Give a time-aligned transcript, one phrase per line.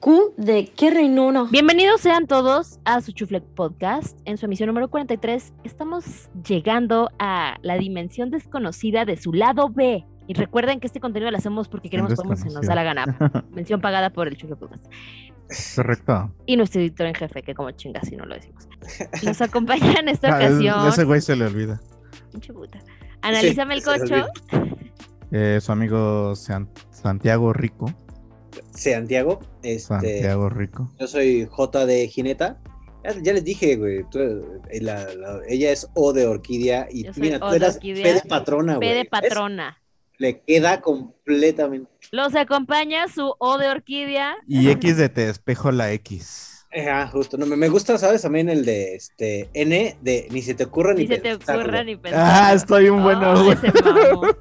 [0.00, 1.44] Q de qué reinona.
[1.50, 4.18] Bienvenidos sean todos a su Chuflec Podcast.
[4.24, 10.04] En su emisión número 43 estamos llegando a la dimensión desconocida de su lado B.
[10.28, 13.44] Y recuerden que este contenido lo hacemos porque queremos cómo se nos da la gana.
[13.52, 14.84] Mención pagada por el Chuflec Podcast.
[15.76, 16.32] Correcto.
[16.46, 18.68] Y nuestro editor en jefe, que como chinga si no lo decimos.
[19.24, 20.74] Nos acompaña en esta ocasión.
[20.78, 21.80] Ah, ese güey se le olvida.
[22.32, 22.78] Pinche puta.
[23.22, 24.26] Analízame el cocho.
[25.32, 27.86] Eh, su amigo San- Santiago Rico.
[28.72, 29.40] Santiago.
[29.62, 30.92] Este, Santiago Rico.
[30.98, 32.58] Yo soy J de Jineta.
[33.04, 34.04] Ya, ya les dije, güey.
[34.10, 36.88] tú, eh, la- la- ella es O de Orquídea.
[36.90, 38.88] Y Yo mira, tú de eras Orquídea P de patrona, güey.
[38.88, 39.10] P de ¿Ves?
[39.10, 39.78] patrona.
[40.18, 41.90] Le queda completamente.
[42.10, 44.34] Los acompaña su O de orquídea.
[44.48, 46.64] Y X de te despejo la X.
[46.74, 47.36] Ajá, justo.
[47.36, 48.22] No, me, me gusta, ¿sabes?
[48.22, 51.84] También el de este N de ni se te ocurra ni, Ni se te ocurra
[51.84, 52.20] ni pensar.
[52.48, 54.26] Ah, estoy un bueno, Oh.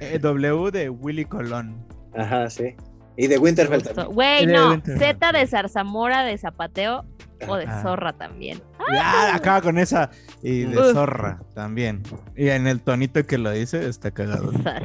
[0.00, 1.85] Eh, W de Willy Colón.
[2.16, 2.74] Ajá, sí.
[3.16, 3.94] Y de Winterfell Justo.
[3.94, 4.14] también.
[4.14, 4.80] Güey, no.
[4.84, 7.04] Z de zarzamora de zapateo
[7.48, 7.82] o de Ah.
[7.82, 8.62] zorra también.
[8.98, 10.10] Ah, acaba con esa.
[10.42, 10.92] Y de Uf.
[10.92, 12.02] zorra también.
[12.36, 14.52] Y en el tonito que lo dice está cagado.
[14.52, 14.82] Zorra.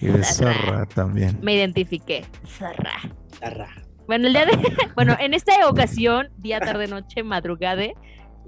[0.00, 0.54] Y de Zorra.
[0.54, 1.38] zorra también.
[1.42, 2.24] Me identifiqué.
[2.46, 2.92] Zorra.
[3.40, 3.68] Arra.
[4.06, 4.52] Bueno, el día de,
[4.96, 7.94] bueno, en esta ocasión, día, tarde, noche, madrugade,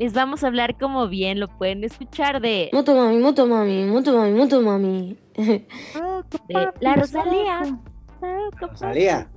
[0.01, 4.17] les vamos a hablar como bien lo pueden escuchar de, Moto mami, moto mami, moto
[4.17, 5.19] mami, moto mami.
[5.37, 7.79] de la Rosalía.
[8.77, 9.31] Salía.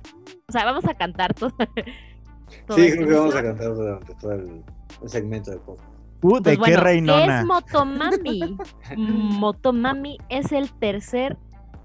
[0.48, 1.50] O sea, vamos a cantar todo.
[2.66, 4.64] todo Sí, creo que vamos a cantar durante todo el,
[5.02, 5.90] el segmento de podcast.
[6.22, 7.40] Uh, ¿de Pues qué bueno, ¿qué reinona?
[7.40, 8.56] es Motomami?
[8.96, 11.36] Motomami es el tercer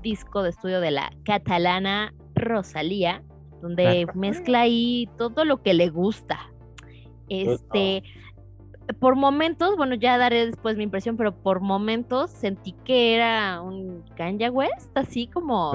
[0.01, 3.23] disco de estudio de la catalana Rosalía,
[3.61, 6.39] donde mezcla ahí todo lo que le gusta.
[7.27, 8.03] Este,
[8.99, 14.03] por momentos, bueno, ya daré después mi impresión, pero por momentos sentí que era un
[14.15, 15.73] Kanye West, así como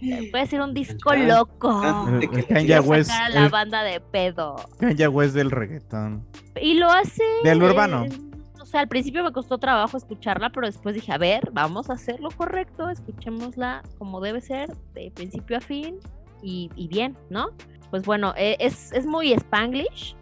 [0.00, 0.28] Sí.
[0.32, 1.80] puede ser un disco loco.
[2.08, 3.10] El, el Kanye West.
[3.10, 4.56] sacar a la el banda de pedo.
[4.78, 6.26] Kanye West del reggaetón.
[6.60, 7.22] Y lo hace.
[7.44, 8.06] Del urbano.
[8.60, 11.92] o sea, al principio me costó trabajo escucharla, pero después dije, a ver, vamos a
[11.94, 15.96] hacer lo correcto, escuchémosla como debe ser, de principio a fin,
[16.42, 17.50] y, y bien, ¿no?
[17.90, 20.16] Pues bueno, eh, es, es muy spanglish,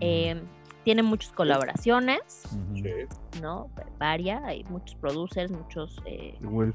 [0.00, 0.40] eh,
[0.86, 2.84] tiene muchas colaboraciones, Ujú.
[3.42, 3.68] ¿no?
[3.98, 6.72] Varias, hay muchos producers, muchos eh, Will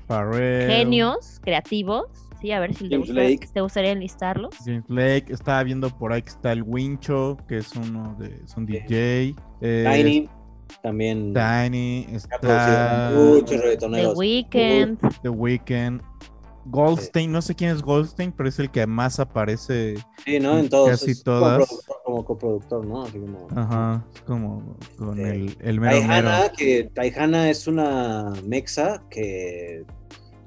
[0.67, 2.07] genios creativos,
[2.41, 2.51] ¿sí?
[2.51, 3.47] A ver si te, James gusta- Blake.
[3.53, 4.53] te gustaría enlistarlos.
[4.65, 8.57] James Blake, estaba viendo por ahí que está el Wincho, que es uno de, es
[8.57, 9.33] un DJ.
[9.61, 10.29] eh, Tiny.
[10.83, 14.17] También Tiny, ha producido está muchos The.
[14.17, 16.01] Weeknd, The Weeknd.
[16.65, 19.95] Goldstein, no sé quién es Goldstein, pero es el que más aparece.
[20.25, 20.57] Sí, ¿no?
[20.57, 20.89] En todos.
[20.89, 21.59] Casi es todas.
[21.67, 23.03] coproductor, como coproductor, ¿no?
[23.03, 23.47] Así como.
[23.55, 25.21] Ajá, como con Sí.
[25.23, 26.27] el, el mero mero.
[26.29, 29.85] Taihana, que Taihana es una mexa que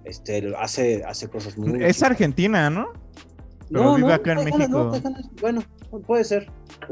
[0.05, 1.83] este, hace, hace cosas muy.
[1.83, 2.89] Es argentina, ¿no?
[3.71, 4.79] pero vive acá en Taihana México.
[4.85, 5.63] no, Taihana bueno,
[6.07, 6.51] puede ser.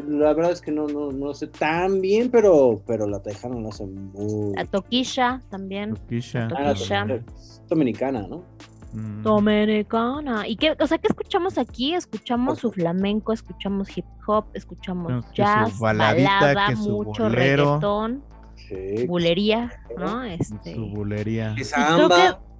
[0.09, 3.69] La verdad es que no, no, no sé tan bien, pero, pero la Taihana lo
[3.69, 4.55] hace muy.
[4.57, 5.95] la Toquilla también.
[5.95, 6.49] Toquilla.
[6.57, 7.05] Ah, la Toquilla.
[7.15, 8.45] es dominicana, ¿no?
[8.93, 9.23] Mm.
[9.23, 10.47] Dominicana.
[10.47, 11.95] ¿Y qué, o sea, qué escuchamos aquí?
[11.95, 17.23] Escuchamos su flamenco, escuchamos hip hop, escuchamos que su jazz, baladita, balada, que su mucho
[17.25, 17.65] bolero.
[17.65, 18.23] reggaetón,
[18.57, 19.07] Sí.
[19.07, 20.23] bulería, ¿no?
[20.25, 21.55] Este, Su bulería.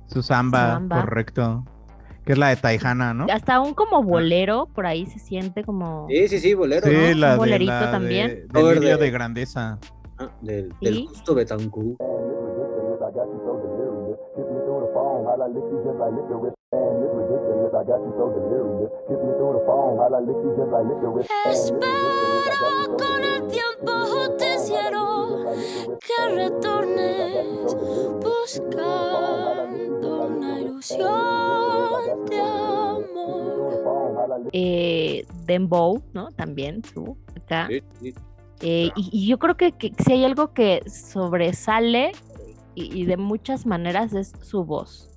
[0.07, 1.01] Su samba, Samba.
[1.03, 1.65] correcto.
[2.25, 3.27] Que es la de Taihana, ¿no?
[3.33, 6.07] hasta un como bolero, por ahí se siente como...
[6.09, 7.15] Sí, sí, sí, bolero, Sí, ¿no?
[7.19, 8.29] la de, bolerito la de- también.
[8.29, 9.79] Delirio Cover de- de grandeza.
[10.19, 10.85] Ah, del, Sí.
[10.85, 11.99] del justo Betancourt.
[21.47, 25.45] Espero con el tiempo justiciero
[26.01, 27.77] que retornes
[28.21, 34.51] buscando una ilusión de amor.
[34.53, 36.31] Eh, Dembow, ¿no?
[36.33, 37.69] También, su, acá.
[37.69, 38.15] Sí, sí.
[38.61, 42.13] Eh, y, y yo creo que, que si hay algo que sobresale
[42.75, 45.09] y, y de muchas maneras es su voz.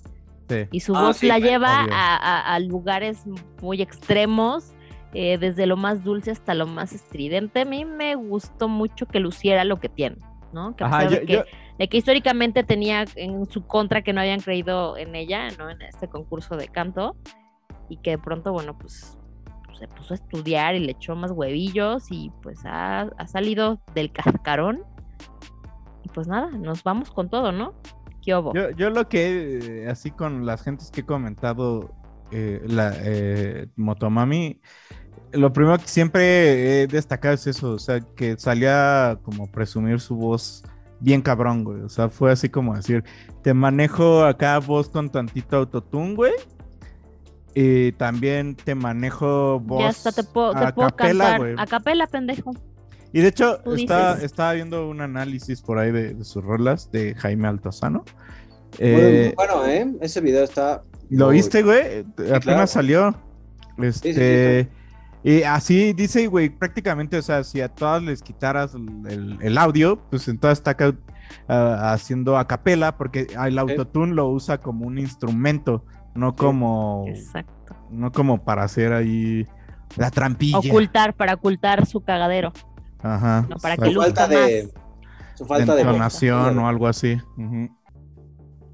[0.50, 0.68] Sí.
[0.72, 3.24] Y su Ah, voz sí, la lleva a, a- a lugares
[3.62, 4.74] muy extremos,
[5.14, 7.62] eh, desde lo más dulce hasta lo más estridente.
[7.62, 10.18] A mí me gustó mucho que luciera lo que tiene,
[10.54, 10.76] ¿no?
[10.76, 11.44] Que a Ajá, pesar de, yo- que, yo-
[11.80, 15.70] de que históricamente tenía en su contra que no habían creído en ella, ¿no?
[15.70, 17.16] En este concurso de canto,
[17.90, 19.18] y que de pronto, bueno, pues
[19.80, 24.12] se puso a estudiar y le echó más huevillos y pues ha, ha salido del
[24.12, 24.84] cascarón.
[26.04, 27.74] Y pues nada, nos vamos con todo, ¿no?
[28.26, 28.54] ¿Qué hubo?
[28.54, 31.94] Yo, yo lo que, eh, así con las gentes que he comentado,
[32.32, 34.60] eh, la eh, Motomami,
[35.32, 40.16] lo primero que siempre he destacado es eso, o sea, que salía como presumir su
[40.16, 40.64] voz
[41.00, 41.82] bien cabrón, güey.
[41.82, 43.04] O sea, fue así como decir,
[43.44, 46.34] te manejo acá voz con tantito autotune, güey.
[47.54, 51.40] Y también te manejo voz ya hasta te puedo, te a puedo capela, cantar.
[51.40, 51.56] güey.
[51.58, 52.54] A capela, pendejo.
[53.16, 57.16] Y de hecho, Tú estaba, viendo un análisis por ahí de, de sus rolas de
[57.16, 58.00] Jaime Altozano.
[58.78, 59.90] Muy Eh, bueno, ¿eh?
[60.02, 60.84] Ese video está.
[61.10, 62.02] ¿Lo muy- viste, güey?
[62.18, 62.68] Apenas claro.
[62.68, 63.16] salió.
[63.94, 64.70] sí, Este.
[65.24, 70.28] Y así dice, güey, prácticamente, o sea, si a todas les quitaras el, audio, pues
[70.28, 70.94] entonces está acá,
[71.48, 75.86] ah, haciendo a capela, porque el autotune lo usa como un instrumento,
[76.16, 77.78] no como, Exacto.
[77.92, 79.48] no como para hacer ahí
[79.96, 80.58] la trampilla.
[80.60, 82.52] Ocultar, para ocultar su cagadero.
[83.06, 83.46] Ajá.
[83.50, 84.64] No, para que Su luzca falta de.
[84.64, 85.38] más.
[85.38, 85.82] Su falta de.
[85.82, 87.18] entonación o algo así.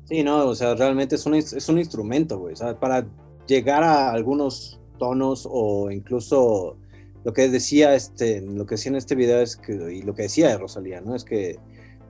[0.06, 2.54] Sí, no, o sea, realmente es un, es un instrumento, güey.
[2.54, 3.06] O sea, para
[3.48, 6.78] llegar a algunos tonos o incluso
[7.24, 10.24] lo que decía este, lo que decía en este video es que, y lo que
[10.24, 11.16] decía de Rosalía, ¿no?
[11.16, 11.60] Es que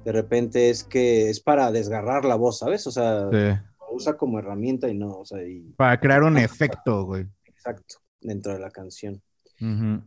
[0.03, 2.87] de repente es que es para desgarrar la voz, ¿sabes?
[2.87, 3.37] O sea, Sí.
[3.79, 7.27] lo usa como herramienta y no, o sea, y Para crear un efecto, güey.
[7.45, 9.21] exacto, dentro de la canción.
[9.61, 10.01] Ujú.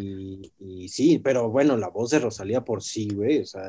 [0.00, 3.62] Y, y sí, pero bueno, la voz de Rosalía por sí, güey, o sea,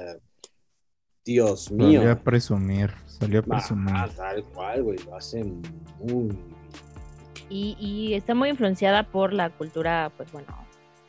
[1.23, 1.99] Dios mío.
[1.99, 3.93] Salió a presumir, salió a presumir.
[3.95, 6.37] Ah, tal cual, güey, lo hace muy
[7.49, 10.47] Y, y está muy influenciada por la cultura, pues bueno,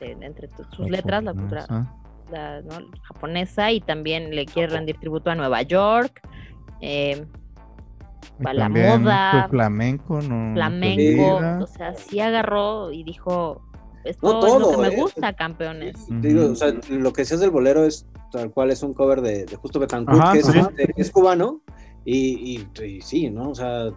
[0.00, 1.96] este, entre sus letras, la cultura Japonesa.
[2.30, 2.90] la, ¿no?
[3.02, 6.20] japonesa y también le quiere rendir tributo a Nueva York,
[6.80, 7.24] eh,
[8.40, 10.54] la también moda, flamenco, no.
[10.54, 13.62] flamenco, o sea, sí agarró y dijo,
[14.04, 14.96] esto No, es lo todo, que me ¿eh?
[15.00, 15.96] gusta, campeones.
[16.06, 19.20] Te digo, o sea, lo que decías del bolero es tal cual es un cover
[19.20, 21.62] de, de Justo Betancourt, Ajá, que es, este, es cubano,
[22.04, 23.50] y, y- y sí, ¿no?
[23.50, 23.90] O sea,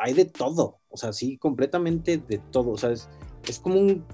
[0.00, 3.08] hay de todo, o sea, sí, completamente de todo, o sea, es,
[3.48, 4.04] es como un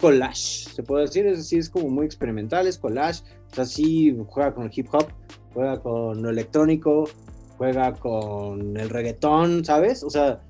[0.00, 4.16] collage, se puede decir, es decir, es como muy experimental, es collage, o sea, sí,
[4.28, 5.06] juega con el hip hop,
[5.52, 7.04] juega con lo electrónico,
[7.60, 10.02] juega con el reggaetón, ¿sabes?
[10.02, 10.40] O sea,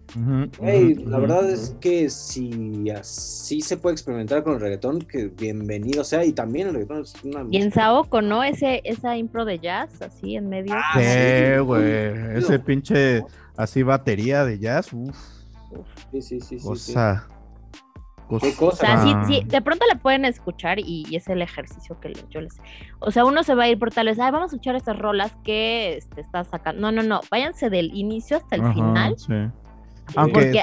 [0.61, 6.25] la verdad es que si así se puede experimentar con el reggaetón, que bienvenido sea,
[6.25, 7.45] y también el reggaetón es una...
[7.51, 8.45] Y en Saoko, ¿no?
[8.45, 10.73] Ese, esa impro de jazz, así en medio.
[10.73, 11.59] Ah, sí.
[11.59, 12.37] güey.
[12.37, 13.25] Ese pinche
[13.57, 15.17] así batería de jazz, uff,
[16.13, 16.95] Sí, sí, sí, sí, sí.
[18.31, 18.47] Cosa.
[18.47, 18.77] Qué O cosa.
[18.87, 19.25] sea, sí, Ah.
[19.27, 22.57] sí, de pronto la pueden escuchar y, y es el ejercicio que yo les...
[23.01, 24.99] O sea, uno se va a ir por tal vez, ay, vamos a escuchar estas
[24.99, 26.81] rolas que este, está sacando.
[26.81, 29.19] No, no, no, váyanse del inicio hasta el Ajá, final.
[29.19, 29.33] sí.
[30.17, 30.63] Aunque- Porque,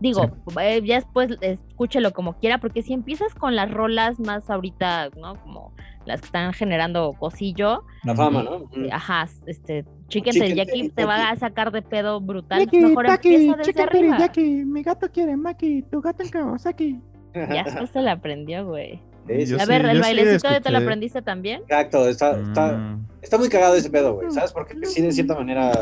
[0.00, 0.22] digo,
[0.60, 5.34] eh, ya después escúchelo como quiera, porque si empiezas con las rolas más ahorita, ¿no?
[5.42, 5.72] Como
[6.04, 8.68] las que están generando cosillo, La fama, ¿no?
[8.92, 10.94] ajá, este, Chicken Chicken Teriyaki Teriyaki.
[10.94, 12.62] te va a sacar de pedo brutal.
[12.62, 14.32] entonces mejor empieza desde arriba.
[14.36, 17.00] mi gato quiere Maki, tu gato en Kawasaki.
[17.34, 19.00] Ya se la aprendió, güey.
[19.26, 21.62] Sí, A ver, sí- el yo sí bailecito ya te lo aprendiste también.
[21.62, 24.52] Exacto, está, está, Mm, está muy cagado ese pedo, güey, ¿sabes?
[24.52, 25.72] Porque sí, de cierta manera,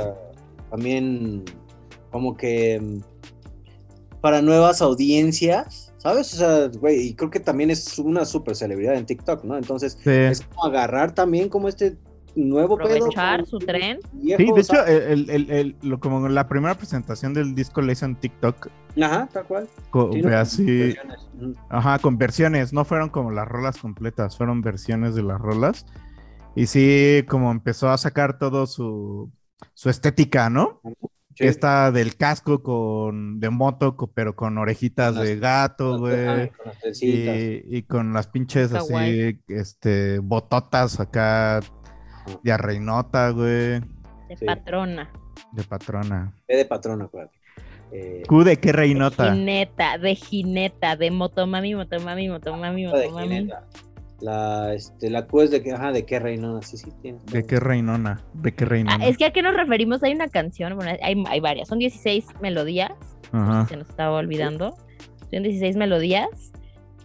[0.71, 1.45] también
[2.11, 2.81] como que
[4.21, 6.33] para nuevas audiencias, ¿sabes?
[6.35, 9.57] O sea, güey, y creo que también es una super celebridad en TikTok, ¿no?
[9.59, 10.11] Entonces, sí.
[10.11, 11.97] es como agarrar también como este
[12.35, 12.75] nuevo.
[12.75, 13.99] Aprovechar su tren.
[14.13, 17.93] viejo, Sí, de hecho, el, el- el- lo, como la primera presentación del disco la
[17.93, 18.69] hizo en TikTok,
[19.01, 19.69] Ajá, tal cual.
[19.91, 20.37] co- Sí, ¿no?
[20.37, 20.95] así,
[21.69, 25.87] ajá, con versiones, no fueron como las rolas completas, fueron versiones de las rolas.
[26.55, 29.31] Y sí, como empezó a sacar todo su,
[29.75, 30.81] su estética, ¿no?
[31.35, 31.47] Sí.
[31.47, 36.51] Esta del casco con de moto, pero con orejitas Con las- de gato, güey.
[37.01, 39.41] Y, y con las pinches Está así, guay.
[39.49, 41.61] este, bototas acá
[42.43, 43.81] de reinota, güey,
[44.29, 44.45] De Sí.
[44.47, 45.11] patrona.
[45.53, 46.33] de patrona.
[46.49, 47.37] De patrón, acuérdate.
[47.93, 49.33] Eh, Q de qué De reinota.
[49.33, 53.49] jineta, de jineta, de motomami, motomami, motomami, de motomami.
[54.21, 57.19] La, este, la Q es de que, ajá, de qué reino, sí, sí, tiene.
[57.31, 58.23] De qué reinona.
[58.35, 59.05] De qué reinona.
[59.05, 61.79] Ah, es que a qué nos referimos, hay una canción, bueno, hay, hay varias, son
[61.81, 62.93] 16 melodías,
[63.33, 63.67] Ajá.
[63.67, 64.77] se nos estaba olvidando,
[65.31, 66.29] son 16 melodías,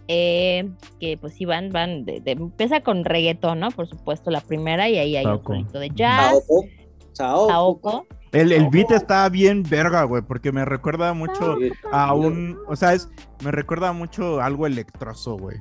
[0.08, 0.68] eh,
[1.00, 3.70] que pues sí van, van, de, de- empieza con reggaetón, ¿no?
[3.70, 5.52] Por supuesto, la primera, y ahí hay un Saoko.
[5.52, 6.64] sonito de jazz, Saoko.
[7.12, 7.48] Saoko.
[7.48, 11.56] Saoko, El, el beat está bien verga, güey, porque me recuerda mucho
[11.92, 12.58] a un.
[12.68, 13.08] O sea, es,
[13.44, 15.56] me recuerda mucho a algo electroso, güey.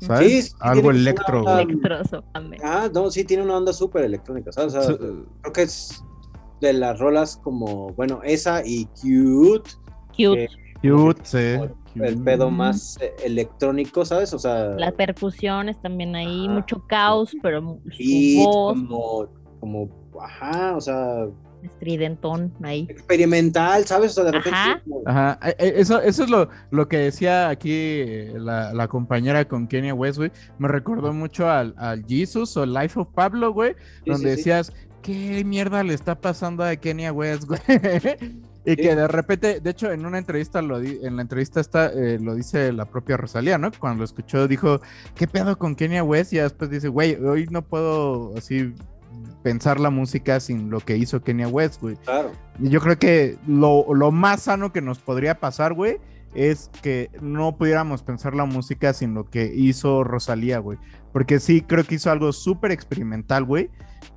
[0.00, 0.28] ¿Sabes?
[0.30, 1.64] Sí, sí, algo electro, una- güey.
[1.64, 2.60] electroso, amén.
[2.62, 4.74] Ah, no, sí, tiene una onda súper electrónica, ¿sabes?
[4.74, 6.04] O sea, So- creo que es
[6.60, 9.70] de las rolas como, bueno, esa y Cute,
[10.16, 10.48] Cute,
[10.82, 12.00] Cute, sí.
[12.00, 14.32] el pedo más eh, electrónico, ¿sabes?
[14.32, 16.54] O sea, Las percusiones también ahí, Ajá.
[16.54, 19.28] mucho caos, pero y como,
[19.60, 19.88] como,
[20.22, 21.26] ajá, o sea,
[21.62, 22.86] estridentón ahí.
[22.88, 24.12] experimental, ¿sabes?
[24.12, 24.80] O sea, de repente Ajá.
[24.84, 28.86] sí, como- Ajá, eh, eh, eso, eso es lo, lo que decía aquí la, la
[28.86, 30.30] compañera con Kenia West, güey.
[30.58, 34.36] Me recordó mucho al, al Jesus o Life of Pablo, güey, sí, donde sí, sí.
[34.36, 37.60] decías, ¿qué mierda le está pasando a Kenia West, güey?
[38.72, 41.86] y que de repente, de hecho, en una entrevista, lo di- en la entrevista está,
[41.92, 43.70] eh, lo dice la propia Rosalía, ¿no?
[43.78, 44.80] Cuando lo escuchó, dijo,
[45.14, 46.32] ¿qué pedo con Kenia West?
[46.32, 48.74] Y después dice, güey, hoy no puedo así
[49.42, 51.96] pensar la música sin lo que hizo Kenia West, güey.
[52.04, 52.32] Claro.
[52.60, 55.98] Y yo creo que lo, lo más sano que nos podría pasar, güey,
[56.38, 60.78] es que no pudiéramos pensar la música sin lo que hizo Rosalía, güey.
[61.12, 63.70] Porque sí, creo que hizo algo súper experimental, güey.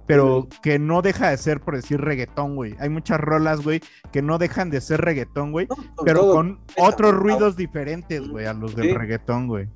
[0.07, 2.75] Pero que no deja de ser, por decir, reggaetón, güey.
[2.79, 5.67] Hay muchas rolas, güey, que no dejan de ser reggaetón, güey.
[5.67, 8.93] No, Pero todo, con otros ruidos diferentes, güey, a los del Sí.
[8.93, 9.69] reggaetón, güey.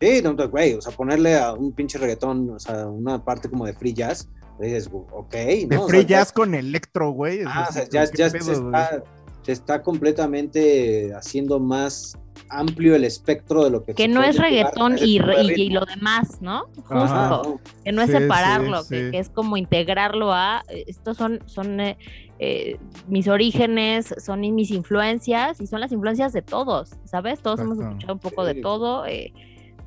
[0.00, 3.66] Sí, no, güey, o sea, ponerle a un pinche reggaetón, o sea, una parte como
[3.66, 4.28] de free jazz,
[4.60, 5.84] dices, ok, De ¿no?
[5.84, 7.42] O free sea, jazz con electro, güey.
[7.46, 9.02] Ah, o está,
[9.42, 12.18] se está completamente haciendo más
[12.48, 16.64] amplio el espectro de lo que Que no es reggaetón y, lo demás, ¿no?
[16.76, 16.94] Justo.
[16.94, 17.42] Ajá.
[17.84, 18.88] Que no es Sí, separarlo, sí.
[18.96, 21.96] Que, que es como integrarlo a eh, estos son, son eh,
[22.38, 22.76] eh,
[23.08, 27.40] mis orígenes, son mis influencias y son las influencias de todos, ¿sabes?
[27.40, 29.06] Todos hemos escuchado un poco de todo.
[29.06, 29.32] eh,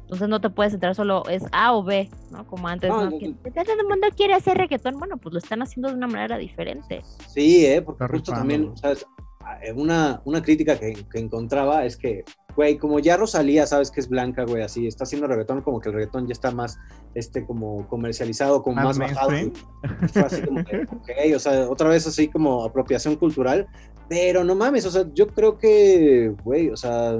[0.03, 2.45] entonces no te puedes centrar solo es A o B, ¿no?
[2.45, 3.09] Como antes, No, ¿no?
[3.09, 3.35] no, Que no.
[3.63, 4.99] todo el mundo quiere hacer reggaetón.
[4.99, 7.01] Bueno, pues lo están haciendo de una manera diferente.
[7.29, 8.77] Sí, eh, porque justo también.
[8.77, 9.07] ¿sabes?
[9.61, 12.23] Eh, Una, una crítica que, que encontraba es que,
[12.55, 15.89] güey, como ya Rosalía, sabes que es blanca, güey, así, está haciendo reggaetón, como que
[15.89, 16.79] el reggaetón ya está más,
[17.13, 19.31] este, como comercializado, como Más más, bajado.
[20.11, 23.67] Fue así como que, ok, o sea, otra vez así como apropiación cultural,
[24.09, 27.17] pero no mames, o sea, yo creo que, güey, o sea,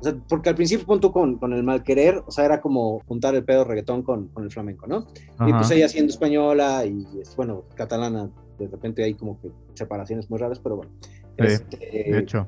[0.00, 3.00] o sea, porque al principio punto con, con el mal querer, o sea, era como
[3.00, 5.06] juntar el pedo reggaetón con, con el flamenco, ¿no?
[5.46, 5.74] Y pues Ajá.
[5.74, 7.04] ella siendo española y,
[7.36, 10.92] bueno, catalana, de repente hay como que separaciones muy raras, pero bueno.
[11.38, 11.76] Sí, Este,
[12.12, 12.46] De hecho.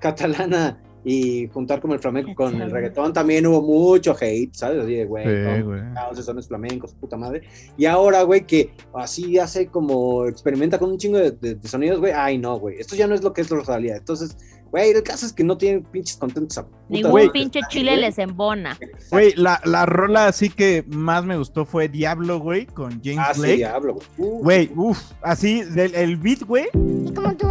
[0.00, 4.82] catalana y juntar como el flamenco con el reggaetón también hubo mucho hate, ¿sabes?
[4.82, 5.80] Así de, güey, Sí, no, güey.
[6.12, 7.42] esos son los flamencos, puta madre.
[7.76, 12.00] Y ahora, güey, que así hace como, experimenta con un chingo de, de- de sonidos,
[12.00, 13.96] güey, ay, no, güey, esto ya no es lo que es Rosalía.
[13.96, 14.34] Entonces,
[14.70, 18.00] güey, el caso es que no tienen pinches contentos a Ningún pinche chile güey.
[18.00, 18.78] les embona.
[19.10, 23.34] Güey, la, la rola así que más me gustó fue Diablo, güey, con James Ah,
[23.34, 23.56] sí, Blake.
[23.56, 24.06] diablo, güey.
[24.16, 26.64] Uh, Güey, uff, así, del, el beat, güey.
[26.72, 27.46] Y como tú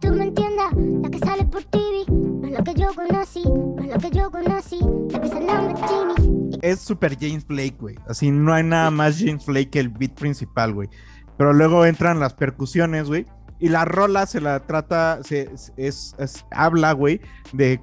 [0.00, 3.82] tú me entiendas, la que sale por TV, no es la que yo conocí, no
[3.82, 6.50] es la que yo conocí, la que sale en.
[6.62, 7.96] Es super James Blake, güey.
[8.08, 10.88] Así, no hay nada más James Blake que el beat principal, güey.
[11.36, 13.26] Pero luego entran las percusiones, güey.
[13.58, 17.20] Y la rola se la trata, se, es, es- habla, güey,
[17.52, 17.80] de,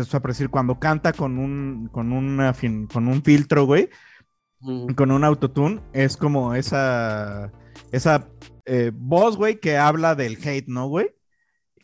[0.00, 3.88] o sea, por decir, cuando canta con un, con una fin- con un filtro, güey,
[4.60, 7.50] mm, con un autotune, es como esa,
[7.92, 8.28] esa
[8.66, 11.08] eh, voz, güey, que habla del hate, ¿no, güey?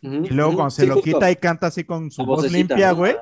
[0.03, 1.05] Y luego cuando se Sí, lo justo.
[1.05, 2.97] quita y canta así con su voz limpia, ¿no?
[2.97, 3.17] güey.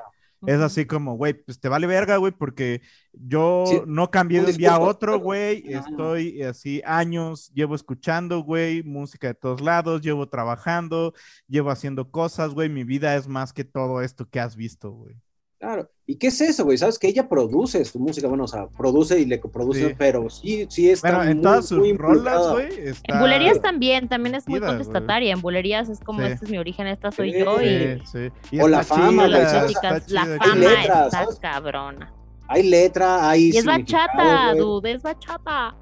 [0.47, 2.81] Es así como, güey, pues te vale verga, güey, porque
[3.13, 5.71] yo Sí, no cambié de un día a otro, güey.
[5.75, 5.87] Ajá.
[5.87, 11.13] Estoy así años, llevo escuchando, güey, música de todos lados, llevo trabajando,
[11.47, 12.69] llevo haciendo cosas, güey.
[12.69, 15.15] Mi vida es más que todo esto que has visto, güey.
[15.61, 15.87] Claro.
[16.07, 16.75] ¿Y qué es eso, güey?
[16.79, 19.95] Sabes que ella produce su música, bueno, o sea, produce y le coproduce, Sí.
[19.95, 22.51] pero sí, sí está Bueno, en muy, todas sus muy rolas, involucrada.
[22.53, 23.13] güey, está...
[23.13, 25.31] En bulerías también, también es muy contestataria.
[25.33, 26.25] En bulerías es como, Sí.
[26.31, 27.61] este es mi origen, esta soy Sí, yo.
[27.61, 28.55] Y Sí, sí.
[28.57, 31.39] Y O la fama, chida, las la fama letras, está ¿sabes?
[31.39, 32.11] cabrona.
[32.47, 35.75] Hay letra, hay Y es bachata, dude, es bachata.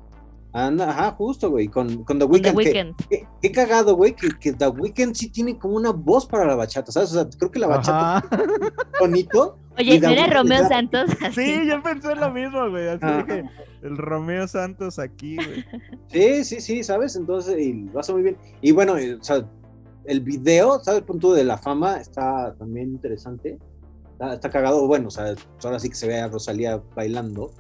[0.52, 2.46] Anda, ajá, justo, güey, con, con The Weeknd.
[2.50, 2.96] que- Weeknd.
[3.10, 6.56] Qué, qué cagado, güey, que, que The Weeknd sí tiene como una voz para la
[6.56, 7.12] bachata, ¿sabes?
[7.12, 8.28] O sea, creo que la bachata Ajá.
[8.32, 9.58] es bonito.
[9.78, 11.12] Oye, ¿no era Romeo Santos?
[11.36, 12.88] Sí, yo pensé lo mismo, güey.
[12.88, 13.24] Así Ajá.
[13.24, 13.44] dije,
[13.84, 15.64] el Romeo Santos aquí, güey.
[16.08, 17.16] Sí, sí, sí, ¿sabes?
[17.16, 18.38] Entonces, y lo hace muy bien.
[18.62, 19.46] Y bueno, o sea,
[20.06, 21.02] el video, ¿sabes?
[21.02, 23.60] El punto de la fama está también interesante.
[24.14, 24.88] Está, está cagado.
[24.88, 27.52] Bueno, o sea, ahora sí que se ve a Rosalía bailando.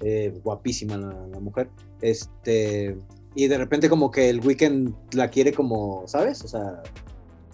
[0.00, 1.68] Eh, guapísima la, la mujer.
[2.00, 2.96] Este.
[3.34, 6.42] Y de repente, como que el weekend la quiere como, ¿sabes?
[6.44, 6.82] O sea,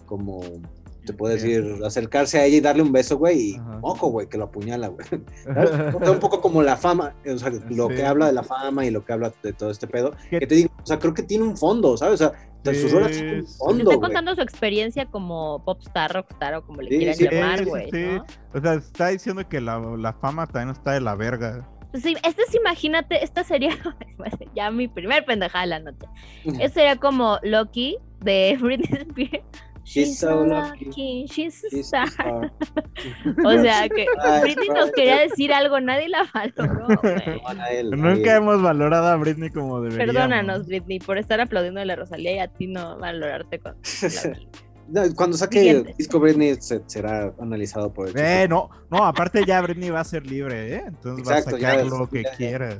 [0.05, 0.41] como.
[1.05, 3.77] Te puedo decir, acercarse a ella y darle un beso, güey, y Ajá.
[3.83, 5.05] ojo, güey, que lo apuñala, güey.
[5.43, 7.95] Sea, un poco como la fama, o sea, lo Sí.
[7.95, 10.13] que habla de la fama y lo que habla de todo este pedo.
[10.31, 12.15] ¿Qué- Que te digo, o sea, creo que tiene un fondo, ¿sabes?
[12.15, 16.65] O sea, de sus un Sí, fondo, Está contando su experiencia como popstar, rockstar o
[16.65, 17.91] como le Sí, quieran sí, llamar, güey.
[17.91, 18.03] sí.
[18.15, 18.25] ¿no?
[18.55, 21.69] O sea, está diciendo que la, la fama también está de la verga.
[22.01, 23.69] Pues este es, imagínate, esta sería
[24.55, 26.07] ya mi primer pendejada de la noche.
[26.45, 29.43] Este sería como Loki de Britney Spears.
[29.85, 31.25] She's so lucky.
[31.27, 32.07] she's She's star.
[32.07, 32.51] star.
[33.45, 36.87] O sea que Ay, Britney nos quería decir algo, nadie la valoró.
[36.87, 40.15] No, Nunca hemos valorado a Britney como deberíamos.
[40.15, 43.75] Perdónanos, Britney, por estar aplaudiendo a la Rosalía y a ti no valorarte con
[45.15, 45.91] Cuando saque Siguiente.
[45.91, 50.01] el disco Britney se- será analizado por el Eh, no, no, aparte ya Britney va
[50.01, 50.83] a ser libre, ¿eh?
[50.87, 52.79] Entonces Exacto, va a ya sacar es- lo que ya- ya- quiera.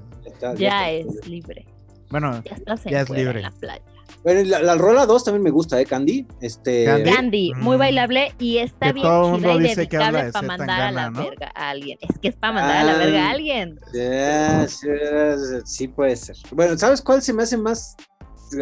[0.57, 1.65] Ya es libre.
[2.11, 3.39] Bueno, Ya estás en, Ya es fuera, libre.
[3.39, 3.83] en la playa.
[4.23, 5.85] Bueno, y la, la rola 2 también me gusta, ¿eh?
[5.85, 6.27] Candy.
[6.41, 7.11] Este, Candy.
[7.11, 7.79] Candy, muy Mm.
[7.79, 10.81] bailable y está Que bien todo el mundo chida y dice que habla para mandar
[10.81, 11.23] a la ¿no?
[11.23, 11.97] verga a alguien.
[12.01, 13.31] Es que es para mandar a la verga a Ah.
[13.31, 13.79] alguien.
[13.93, 16.35] Yes, yes, sí puede ser.
[16.51, 17.95] Bueno, ¿sabes cuál se me hace más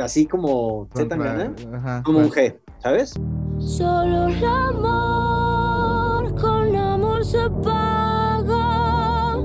[0.02, 1.16] así como Z
[2.04, 2.32] Como un.
[2.32, 3.14] G, ¿sabes?
[3.60, 9.38] Solo el amor con amor se paga.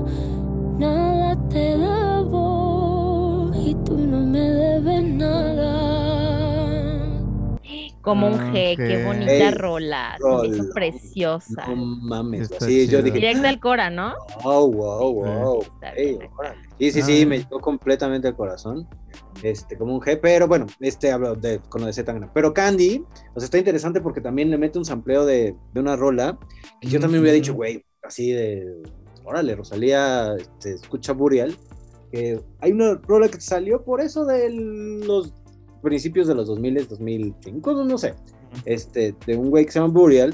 [0.77, 5.68] Nada te debo y tú no me debes nada.
[8.09, 10.17] Como un Ah, G, qué bonita Ey, rola.
[10.17, 10.73] Se me hizo rola.
[10.73, 11.67] preciosa.
[11.67, 12.49] No mames.
[12.51, 14.13] Está Sí, yo dije, Directa al Cora, ¿no?
[14.43, 15.65] wow, wow, wow.
[15.95, 16.17] Ey.
[16.79, 17.25] Sí, sí, sí, Ah.
[17.27, 18.87] me llegó completamente al corazón.
[19.43, 22.31] Este, como un G, pero bueno, este hablo de, con lo de Z.
[22.33, 23.03] Pero Candy,
[23.35, 26.37] o sea, está interesante porque también le mete un sampleo de, de una rola
[26.81, 28.81] que yo también hubiera dicho, güey, así de,
[29.23, 31.55] órale, Rosalía, este, escucha Burial.
[32.11, 35.31] que hay una rola que salió por eso de los
[35.81, 38.13] principios de los 2000, 2005, no, no sé,
[38.65, 40.33] este, de un güey que se llama Burial,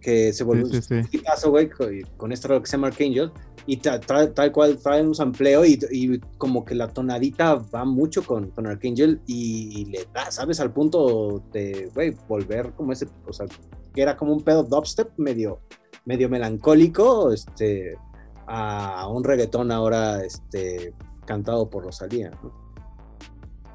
[0.00, 1.48] que se volvió Sí, sí, sí.
[1.48, 3.32] güey, con, con esta rola que se llama Archangel,
[3.68, 7.84] y ta- tra- tal cual trae un sampleo y, y como que la tonadita va
[7.84, 10.60] mucho con, con Archangel y, y le da, ¿sabes?
[10.60, 13.46] Al punto de, güey, volver como ese, o sea,
[13.92, 15.58] que era como un pedo dubstep medio,
[16.04, 17.96] medio melancólico, este,
[18.46, 22.65] a un reggaetón ahora, este, cantado por Rosalía, ¿no?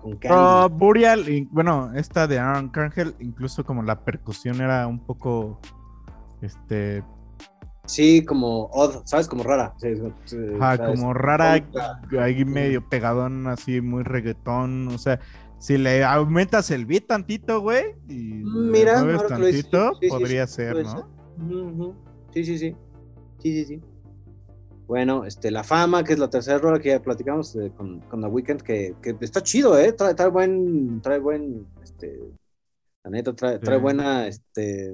[0.02, 0.28] Con Candy.
[0.30, 5.60] Ah, Burial, y, bueno, esta de Aaron Carngel, incluso como la percusión era un poco,
[6.42, 7.04] este,
[7.86, 9.28] Sí, como odd, ¿sabes?
[9.28, 9.74] Como rara.
[9.78, 9.88] Sí,
[10.60, 11.54] ajá, como rara,
[12.20, 15.20] ahí medio pegadón, así muy reggaetón, o sea,
[15.60, 21.08] si le aumentas el beat tantito, güey, y le Mira, tantito, podría ser, ¿no?
[22.34, 22.76] Sí, sí, sí.
[23.40, 23.82] Sí, sí, sí.
[24.92, 28.20] Bueno, este, La Fama, que es la tercera rola que ya platicamos eh, con, con
[28.20, 29.94] The Weeknd, que, que está chido, ¿eh?
[29.94, 32.20] Trae, trae buen, trae buen, este,
[33.06, 33.82] la neta, trae, trae Sí.
[33.82, 34.94] buena, este,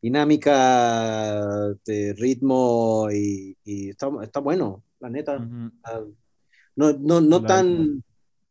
[0.00, 5.46] dinámica de ritmo y, y está, está bueno, la neta.
[5.84, 6.00] Ah,
[6.76, 8.02] no, no, no La- tan,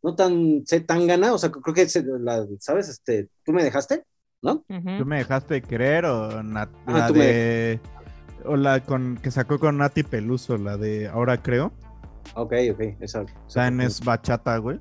[0.04, 2.90] no tan, sé tan gana, o sea, creo que, se- la, ¿sabes?
[2.90, 4.04] Este, tú me dejaste,
[4.44, 4.64] ¿no?
[4.68, 7.80] ¿Tú me dejaste querer o Nat- Ah, la tú me- de...
[8.46, 11.72] O la con, que sacó con Nati Peluso, la de Ahora Creo.
[12.36, 13.22] Ok, ok, esa.
[13.22, 14.80] O sea, en es bachata, güey.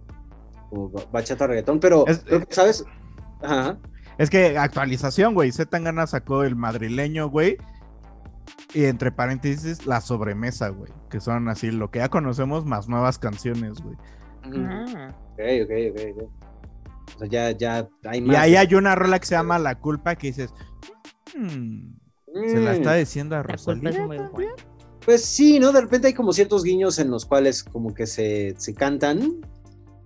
[1.13, 2.85] bachata reggaetón, pero Es- creo que, ¿sabes?
[3.43, 3.79] Ajá.
[4.19, 5.51] Es que actualización, güey.
[5.53, 7.57] Z Tangana sacó el madrileño, güey.
[8.75, 10.93] Y entre paréntesis, la sobremesa, güey.
[11.09, 13.97] Que son así, lo que ya conocemos, más nuevas canciones, güey.
[14.45, 15.15] Ah.
[15.33, 16.31] Ok, ok, ok, ok.
[17.17, 18.37] O sea, ya, ya hay Y más.
[18.37, 20.53] ahí hay una rola que se llama La Culpa que dices.
[21.37, 21.95] "Hmm,
[22.47, 24.09] se la Mm, está diciendo a Rosalía.
[25.05, 25.73] Pues sí, ¿no?
[25.73, 29.41] De repente hay como ciertos guiños en los cuales como que se, se cantan.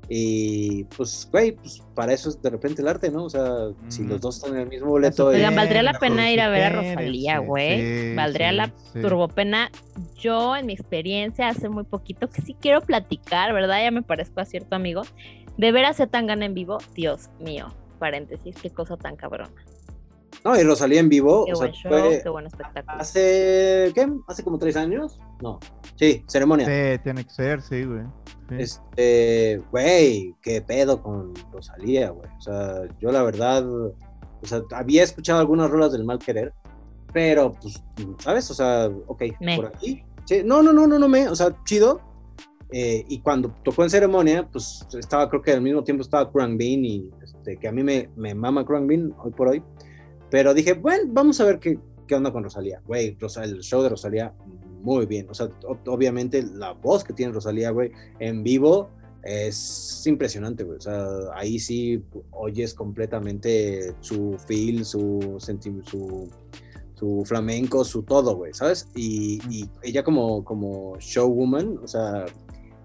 [0.09, 3.25] Y pues, güey, pues para eso es de repente el arte, ¿no?
[3.25, 5.27] O sea, si los dos están en el mismo boleto.
[5.29, 7.81] Oigan, valdría la pena ir a ver a Rosalía, güey.
[8.11, 9.01] sí, Valdría sí, la sí.
[9.01, 9.71] turbopena.
[10.19, 13.83] Yo, en mi experiencia, hace muy poquito, que sí quiero platicar, ¿verdad?
[13.83, 15.03] Ya me parezco a cierto amigo.
[15.57, 17.73] De ver a Zetangana en vivo, Dios mío.
[17.99, 19.53] Paréntesis, qué cosa tan cabrona.
[20.45, 21.45] No, y Rosalía en vivo.
[21.47, 23.01] Qué o sea, buen show, fue qué buen espectáculo.
[23.01, 24.09] hace, ¿qué?
[24.27, 25.19] ¿Hace como tres años?
[25.41, 25.61] No.
[25.97, 26.67] Sí, ceremonia.
[26.67, 28.03] Sí, tiene que ser, sí, güey.
[28.49, 28.57] Sí.
[28.59, 32.29] Este, güey, qué pedo con Rosalía, güey.
[32.39, 33.95] O sea, yo la verdad, o
[34.43, 36.53] sea, había escuchado algunas rolas del mal querer,
[37.13, 37.83] pero pues,
[38.19, 38.51] ¿sabes?
[38.51, 39.57] O sea, ok, Me.
[39.57, 40.03] por aquí.
[40.25, 42.01] Sí, no, no, no, no, no me, o sea, chido.
[42.75, 46.57] Eh, y cuando tocó en ceremonia, pues estaba, creo que al mismo tiempo estaba Krang
[46.57, 49.63] Bean y este, que a mí me, me mama Krang Bean hoy por hoy.
[50.33, 52.81] Pero dije, bueno, vamos a ver qué, qué onda con Rosalía.
[52.87, 54.33] Güey, el show de Rosalía,
[54.81, 55.29] muy bien.
[55.29, 55.51] O sea,
[55.87, 58.89] obviamente la voz que tiene Rosalía, güey, en vivo
[59.23, 60.79] es impresionante, güey.
[60.79, 66.31] O sea, ahí sí oyes completamente su feel, su su,
[66.95, 68.89] su flamenco, su todo, güey, ¿sabes?
[68.95, 72.25] Y, y ella como, como showwoman, o sea,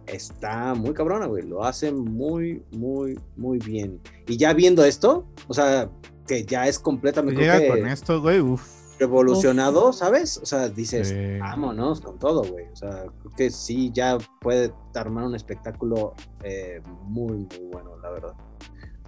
[0.06, 1.44] está muy cabrona, güey.
[1.44, 4.02] Lo hace muy, muy, muy bien.
[4.28, 5.90] Y ya viendo esto, o sea,
[6.28, 8.63] que ya es completamente Llega que con esto, güey, uff.
[9.00, 10.38] revolucionado, ¿sabes?
[10.38, 11.40] O sea, dices, Sí.
[11.40, 12.66] vámonos con todo, güey.
[12.72, 16.13] O sea, creo que sí, ya puede armar un espectáculo
[16.44, 18.34] eh, muy, muy bueno, la verdad.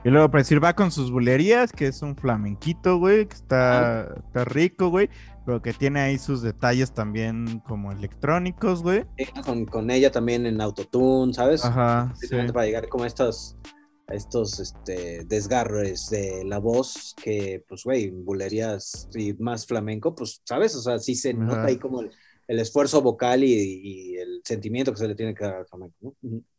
[0.03, 4.13] Y luego, para decir, va con sus bulerías, que es un flamenquito, güey, que está,
[4.17, 5.09] está rico, güey,
[5.45, 9.05] pero que tiene ahí sus detalles también como electrónicos, güey.
[9.17, 11.65] Sí, Con, con ella también en Autotune, ¿sabes?
[11.65, 12.29] Ajá, sí.
[12.53, 13.78] Para llegar como a estos, a
[14.11, 20.75] estos este, desgarres de la voz que, pues, güey, bulerías y más flamenco, pues, ¿sabes?
[20.75, 21.39] O sea, sí se Ajá.
[21.39, 22.11] nota ahí como el,
[22.47, 26.15] el esfuerzo vocal y, y el sentimiento que se le tiene que dar al flamenco.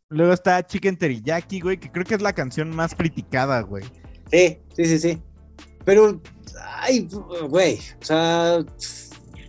[0.08, 3.84] Luego está Chicken Teriyaki, güey, que creo que es la canción más criticada, güey.
[4.30, 5.22] Sí, sí, sí, sí.
[5.84, 6.20] Pero,
[6.62, 7.08] ay,
[7.48, 8.64] güey, o sea,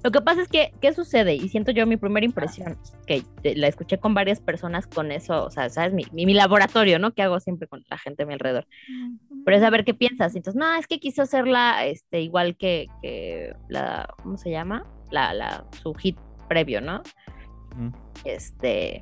[0.03, 1.35] Lo que pasa es que, ¿qué sucede?
[1.35, 5.51] Y siento yo mi primera impresión, que la escuché con varias personas con eso, o
[5.51, 5.93] sea, ¿sabes?
[5.93, 7.13] Mi, mi, mi laboratorio, ¿no?
[7.13, 8.65] Que hago siempre con la gente a mi alrededor.
[9.45, 10.35] Pero es a ver qué piensas.
[10.35, 14.85] Entonces, no, es que quiso hacerla este, igual que, que la, ¿cómo se llama?
[15.11, 17.03] La, la, su hit previo, ¿no?
[18.25, 19.01] Este,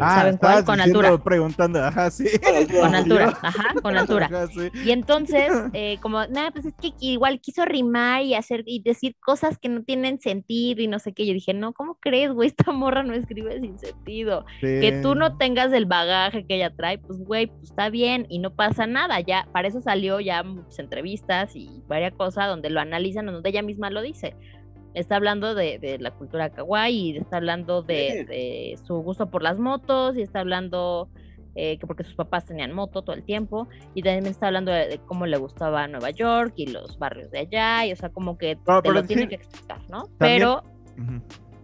[0.00, 0.64] Ah, ¿Saben cuál?
[0.64, 1.18] Con altura.
[1.18, 2.26] preguntando, ajá, sí.
[2.80, 4.26] con altura, ajá, con altura.
[4.26, 4.70] Ajá, sí.
[4.84, 9.16] Y entonces, eh, como, nada, pues es que igual quiso rimar y hacer y decir
[9.20, 11.26] cosas que no tienen sentido y no sé qué.
[11.26, 12.48] Yo dije, no, ¿cómo crees, güey?
[12.56, 14.44] Esta morra no escribe sin sentido.
[14.60, 18.38] Que tú no tengas el bagaje que ella trae, pues, güey, pues está bien y
[18.38, 19.20] no pasa nada.
[19.20, 23.62] Ya, para eso salió ya muchas entrevistas y varias cosas donde lo analizan, donde ella
[23.62, 24.36] misma lo dice.
[24.96, 29.42] Está hablando de, de la cultura kawaii, y está hablando de, de su gusto por
[29.42, 31.08] las motos, y está hablando
[31.54, 34.88] eh, que porque sus papás tenían moto todo el tiempo, y también está hablando de,
[34.88, 38.38] de cómo le gustaba Nueva York y los barrios de allá, y o sea, como
[38.38, 40.06] que No, te lo tiene que explicar, ¿no?
[40.18, 40.62] También- Pero,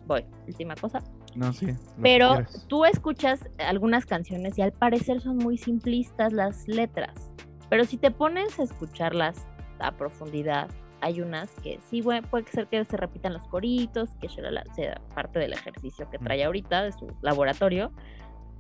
[0.06, 1.02] voy, última cosa.
[1.34, 1.68] No, sí.
[2.02, 2.36] Pero
[2.68, 7.30] tú escuchas algunas canciones y al parecer son muy simplistas las letras.
[7.70, 9.46] Pero si te pones a escucharlas
[9.78, 10.68] a profundidad,
[11.02, 15.40] hay unas que sí, güey, puede ser que se repitan los coritos, que sea parte
[15.40, 17.92] del ejercicio que trae ahorita de su laboratorio.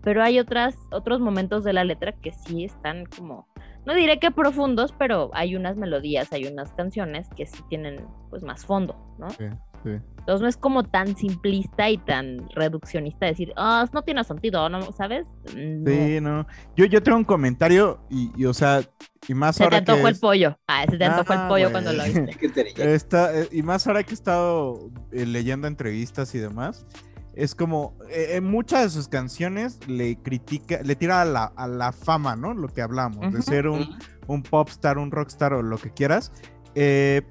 [0.02, 3.46] Pero hay otras, otros momentos de la letra que sí están como,
[3.86, 8.42] no diré que profundos, pero hay unas melodías, hay unas canciones que sí tienen pues
[8.42, 9.30] más fondo, ¿no?
[9.30, 9.44] Sí,
[9.84, 9.90] sí.
[10.18, 14.92] Entonces no es como tan simplista y tan reduccionista decir, ah, no tiene sentido, ¿no?
[14.92, 15.26] ¿Sabes?
[15.52, 15.90] No.
[15.90, 16.46] Sí, no.
[16.76, 18.82] Yo, yo tengo un comentario y, y, o sea,
[19.26, 20.56] y más Se te ahora que antojó el es- pollo.
[20.68, 22.36] Ah, se te antojó Ah, el pollo cuando lo viste.
[22.78, 26.86] Eh, y más ahora que he estado eh, leyendo entrevistas y demás,
[27.34, 31.66] es como eh, en muchas de sus canciones le critica, le tira a la, a
[31.66, 32.54] la fama, ¿no?
[32.54, 33.88] Lo que hablamos, de ser un,
[34.28, 36.30] un popstar, un rockstar o lo que quieras.
[36.76, 37.22] Eh,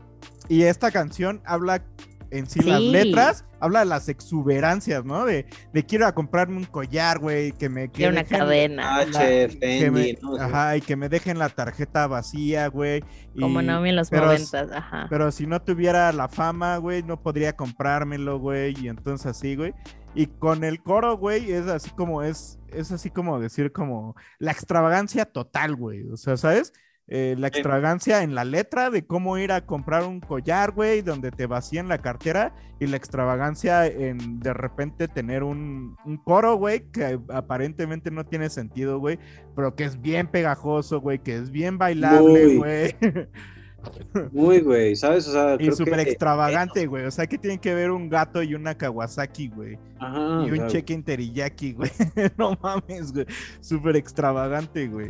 [0.50, 1.84] y esta canción habla
[2.32, 5.26] en sí, las letras, habla de las exuberancias, ¿no?
[5.26, 8.98] De, de quiero ir a comprarme un collar, güey, que me Quiero una cadena.
[8.98, 10.36] H, que me- Fendi, ¿no?
[10.38, 13.04] Ajá, y que me dejen la tarjeta vacía, güey.
[13.39, 15.08] Como y- Naomi en los pero- ajá.
[15.10, 19.74] pero si no tuviera la fama, güey, no podría comprármelo, güey, y entonces así, güey.
[20.15, 24.52] Y con el coro, güey, es así como, es, es así como decir como la
[24.52, 26.04] extravagancia total, güey.
[26.10, 26.74] O sea, ¿sabes?
[27.08, 31.32] Eh, la extravagancia en la letra de cómo ir a comprar un collar, güey, donde
[31.32, 36.90] te vacían la cartera, y la extravagancia en de repente tener un, un coro, güey,
[36.92, 39.20] que aparentemente no tiene sentido, güey,
[39.56, 42.58] pero que es bien pegajoso, güey, que es bien bailable, Muy.
[42.58, 42.96] güey.
[44.32, 45.28] Muy, güey, ¿sabes?
[45.28, 47.06] O sea, Y súper que- extravagante, güey.
[47.06, 49.80] O sea, que tienen que ver un gato y una Kawasaki, güey.
[50.00, 51.90] Y un cheque teriyaki, güey.
[52.38, 53.26] no mames, güey.
[53.60, 55.10] Súper extravagante, güey.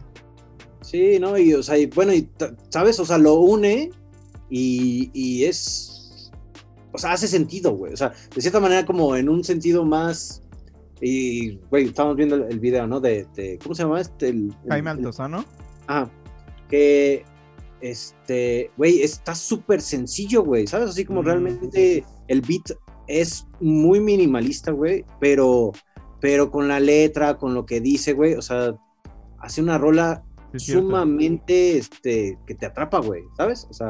[0.82, 1.38] Sí, ¿no?
[1.38, 2.28] Y, o sea, y bueno, y,
[2.70, 3.00] ¿sabes?
[3.00, 3.92] O sea, lo une
[4.50, 6.32] y, y es.
[6.92, 7.94] O sea, hace sentido, güey.
[7.94, 10.44] O sea, de cierta manera, como en un sentido más.
[11.00, 13.00] Y, güey, estamos viendo el, el video, ¿no?
[13.00, 14.30] De, de- ¿Cómo se llama este?
[14.30, 15.46] El, el- Jaime Altozano.
[15.88, 16.10] Ajá.
[16.70, 17.24] Que.
[17.80, 18.72] Este.
[18.78, 20.68] Güey, está súper sencillo, güey.
[20.68, 20.90] ¿Sabes?
[20.90, 21.26] Así como Mm.
[21.26, 22.72] realmente el beat
[23.08, 25.06] es muy minimalista, güey.
[25.20, 25.72] Pero.
[26.20, 28.36] Pero con la letra, con lo que dice, güey.
[28.36, 28.76] O sea,
[29.40, 33.68] hace una rola es sumamente este que te atrapa, güey, ¿sabes?
[33.70, 33.90] O sea,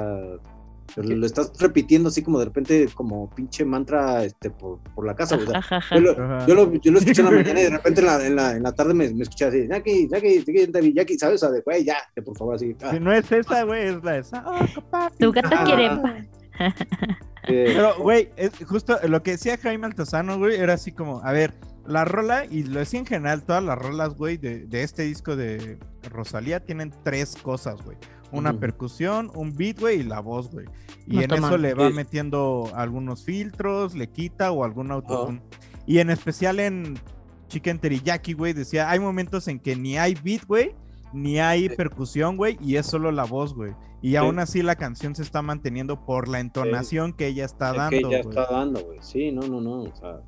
[0.97, 5.15] lo, lo estás repitiendo así como de repente como pinche mantra este por, por la
[5.15, 5.47] casa, güey.
[5.47, 5.95] O sea, Ajajaja.
[5.95, 6.13] yo, lo,
[6.47, 8.55] yo, lo, yo lo escuché en la mañana y de repente en la, en la,
[8.57, 11.35] en la tarde me, me escuché así, Jackie, Jackie, Jackie, Jackie, ¿sabes?
[11.43, 12.75] O sea, de güey, ya, que por favor, así.
[12.83, 14.43] ah, Si no es esa, güey, es la esa.
[14.45, 15.17] Oh, papi.
[15.17, 15.63] Tu gato Ah.
[15.65, 16.27] quiere pan.
[16.59, 16.73] Eh,
[17.75, 18.29] Pero, güey,
[18.67, 21.53] justo lo que decía Jaime Altozano, güey, era así como, a ver,
[21.87, 25.35] la rola, y lo decía en general, todas las rolas, güey, de, de este disco
[25.35, 27.97] de Rosalía tienen tres cosas, güey.
[28.31, 30.65] Una percusión, un beat, güey, y la voz, güey.
[31.05, 31.93] Y No en eso le va Sí.
[31.93, 35.41] metiendo algunos filtros, le quita o algún autotune.
[35.85, 36.97] Y en especial en
[37.49, 40.73] Chicken Teriyaki, güey, decía, hay momentos en que ni hay beat, güey,
[41.11, 41.75] ni hay Sí.
[41.75, 43.73] percusión, güey, y es solo la voz, güey.
[44.01, 44.15] Y Sí.
[44.15, 48.03] aún así la canción se está manteniendo por la entonación que ella está dando, que
[48.03, 48.19] güey.
[48.19, 48.99] está dando, güey.
[49.01, 49.83] Sí, no, no, no.
[49.83, 50.21] O sea,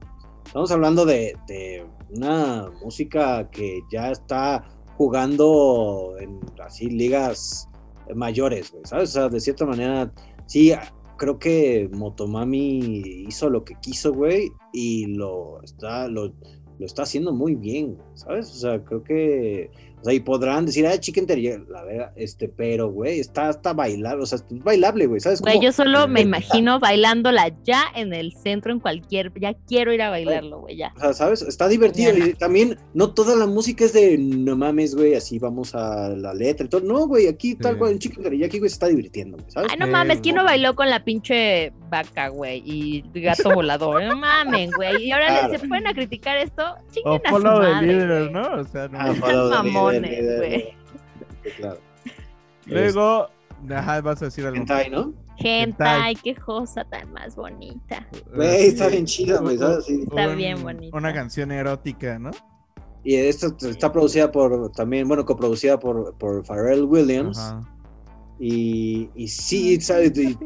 [0.45, 4.63] estamos hablando de, de una música que ya está
[4.97, 7.67] jugando en así ligas
[8.15, 9.09] mayores, güey, ¿sabes?
[9.09, 10.11] O sea, de cierta manera,
[10.45, 10.71] sí,
[11.17, 16.27] creo que Motomami hizo lo que quiso, güey, y lo está, lo,
[16.79, 18.51] lo está haciendo muy bien, ¿sabes?
[18.51, 19.71] O sea, creo que
[20.03, 23.71] o sea, y podrán decir, ah, chicken teriyaki, la verdad, este, pero, güey, está hasta
[23.73, 25.39] bailable, o sea, es bailable, güey, ¿sabes?
[25.41, 29.31] Güey, Como- yo solo me imagino bailándola ya en el centro, en cualquier.
[29.39, 30.91] Ya quiero ir a bailarlo, güey, ya.
[30.97, 31.41] O sea, ¿sabes?
[31.41, 32.11] Está divertido.
[32.17, 36.33] Y también, no toda la música es de no mames, güey, así vamos a la
[36.33, 36.81] letra y todo.
[36.81, 37.79] No, güey, aquí tal Sí.
[37.79, 39.69] cual, en Chicken Teriyaki, güey, se está divirtiendo, güey, ¿sabes?
[39.71, 42.61] Ay, no Eh, mames, ¿quién no bailó con la pinche vaca, güey?
[42.65, 44.03] Y gato volador.
[44.03, 45.05] No mamen, güey.
[45.05, 45.59] Y ahora Claro.
[45.59, 46.63] se pueden a criticar esto.
[46.63, 48.59] O Chinguen a su madre.
[48.61, 48.99] O sea, no.
[48.99, 49.13] Ah,
[50.01, 50.75] güey.
[51.57, 51.79] Claro.
[52.65, 53.27] Luego,
[53.69, 54.57] ajá, vas a decir algo.
[54.57, 55.13] Hentai, ¿no?
[55.37, 58.07] Hentai, qué cosa tan más bonita.
[58.33, 59.85] Güey, está bien chida, güey, ¿sabes?
[59.85, 60.01] Sí.
[60.03, 60.95] Está Un- bien bonita.
[60.95, 62.31] Una canción erótica, ¿no?
[63.03, 67.37] Y esto está producida por, también, bueno, coproducida por, por Pharrell Williams.
[67.37, 67.69] Ajá.
[68.45, 70.11] Y, y sí, ¿sabes?
[70.17, 70.37] Y-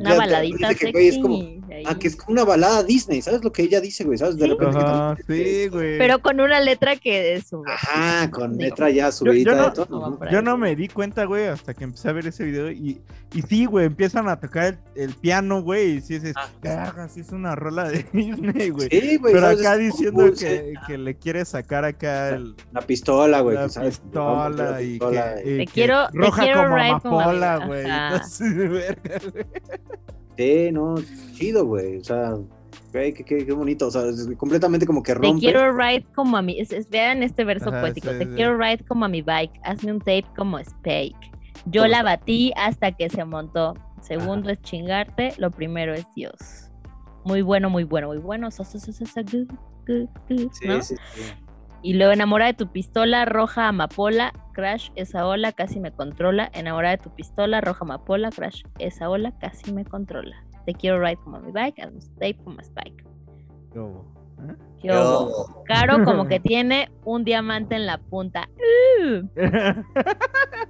[0.00, 1.20] Una ya- baladita que, güey, es sexy.
[1.22, 1.44] como,
[1.84, 4.16] ah, que es como una balada Disney, ¿sabes lo que ella dice, güey?
[4.16, 4.36] ¿Sabes?
[4.38, 4.50] De Sí.
[4.50, 5.98] repente que Ajá, también- sí, güey.
[5.98, 7.62] Pero con una letra que es su.
[7.66, 11.74] Ajá, con letra ya yo no- de por Yo no me di cuenta, güey, hasta
[11.74, 13.00] que empecé a ver ese video y,
[13.38, 16.48] y sí, güey, empiezan a tocar el, el piano, güey, y sí dices, Ah.
[16.62, 18.88] "Verga, sí es una rola de Disney, güey.
[18.90, 19.32] Sí, güey.
[19.34, 20.36] Pero acá Es diciendo que,
[20.74, 20.74] sí.
[20.86, 23.56] que le quiere sacar acá el, La pistola, güey.
[23.56, 27.20] la sabes, pistola la y pistola que, y Te que quiero- te roja quiero como
[27.20, 27.84] amapola, güey.
[27.84, 28.06] Ajá.
[28.14, 29.44] Entonces, verga, güey.
[30.36, 30.94] Sí, no,
[31.34, 31.96] chido, güey.
[31.98, 32.34] O sea,
[32.92, 33.86] güey, qué, qué, qué bonito.
[33.86, 35.40] O sea, es completamente como que Te rompe.
[35.40, 36.60] quiero ride como a mi.
[36.60, 38.10] es- es- vean este verso Ajá, poético.
[38.12, 38.30] sí, Te sí.
[38.34, 39.52] quiero ride como a mi bike.
[39.64, 41.14] Hazme un tape como Spake.
[41.64, 43.74] Yo ¿Cómo la batí hasta que se montó.
[44.00, 45.34] Segundo es chingarte.
[45.38, 46.70] Lo primero es Dios.
[47.24, 48.50] Muy bueno, muy bueno, muy bueno.
[48.50, 49.48] So, so, so, so, so, good,
[49.86, 50.82] good, good, Sí, ¿no?
[50.82, 51.22] sí, sí.
[51.82, 56.50] Y luego enamora de tu pistola, roja amapola, crash, esa ola casi me controla.
[56.52, 60.36] Enamora de tu pistola, roja amapola, crash, esa ola casi me controla.
[60.64, 63.04] Te quiero ride como mi bike, un tape como Spike.
[63.74, 64.04] Yo,
[64.40, 64.54] ¿eh?
[64.82, 65.64] ¿Qué hubo?
[65.64, 68.48] Caro como que tiene un diamante en la punta.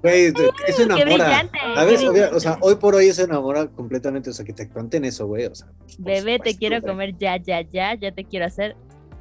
[0.03, 1.05] Güey, eso qué enamora.
[1.07, 2.25] Obvia- brillante.
[2.35, 4.31] o sea, hoy por hoy eso enamora completamente.
[4.31, 5.47] O sea, que te cuenten eso, güey.
[5.47, 6.93] O sea, pues, Bebé, te quiero güey.
[6.93, 8.77] comer ya, ya, ya, ya te quiero hacer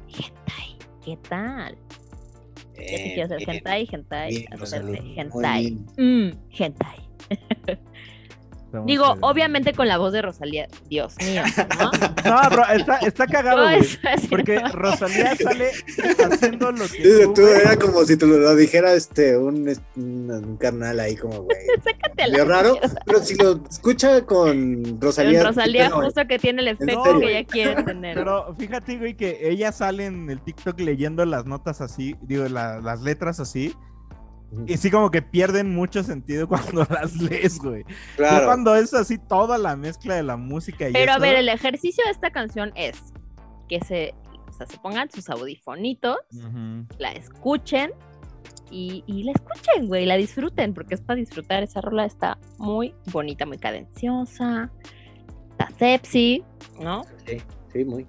[0.08, 0.76] hentai.
[1.04, 1.76] ¿Qué tal?
[2.74, 5.76] Ya te Bien, quiero hacer bien, hentai, hentai, bien, hacerte hentai.
[5.96, 6.30] bien.
[6.30, 7.08] Mm, hentai.
[8.76, 10.68] Estamos Digo, obviamente con la voz de Rosalía.
[10.88, 11.42] Dios mío,
[11.78, 11.90] ¿no?
[12.26, 13.80] No, bro, está, está cagado, güey.
[14.28, 14.58] Porque.
[14.72, 15.70] Rosalía sale
[16.32, 20.56] haciendo lo que tú, era como si te lo, lo dijera este, un, un, un
[20.56, 21.56] carnal ahí, como, güey.
[21.84, 23.00] Sácate la raro, mierda.
[23.06, 25.44] pero si lo escucha con Pero Rosalía.
[25.44, 28.14] Rosalía no, justo que tiene el efecto que ella quiere tener.
[28.16, 32.80] Pero fíjate, güey, que ella sale en el TikTok leyendo las notas así, digo, la-
[32.80, 33.74] las letras así,
[34.66, 37.84] y sí como que pierden mucho sentido cuando las lees, güey.
[38.16, 38.46] Claro.
[38.46, 42.04] Cuando es así toda la mezcla de la música y Pero a ver, el ejercicio
[42.04, 42.96] de esta canción es
[43.68, 44.14] que se,
[44.48, 46.18] o sea, se pongan sus audifonitos,
[46.98, 47.90] la escuchen
[48.70, 51.62] y, y la escuchen, güey, la disfruten, porque es para disfrutar.
[51.62, 54.70] Esa rola está muy bonita, muy cadenciosa,
[55.50, 56.44] está sepsi,
[56.80, 57.04] ¿no?
[57.26, 57.38] Sí,
[57.72, 58.06] sí, muy.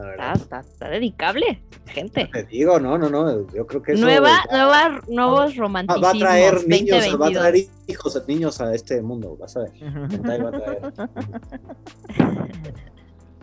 [0.00, 0.36] La Está, verdad.
[0.36, 2.28] está, está dedicable, gente.
[2.32, 3.46] Te digo, no, no, no.
[3.52, 4.02] Yo creo que eso.
[4.02, 6.04] Nueva, nueva, nuevos romanticismos.
[6.06, 7.32] va a traer niños, va a 2022.
[7.34, 9.72] traer hijos, niños a este mundo, vas a ver.
[9.80, 10.80] Hentai va a traer.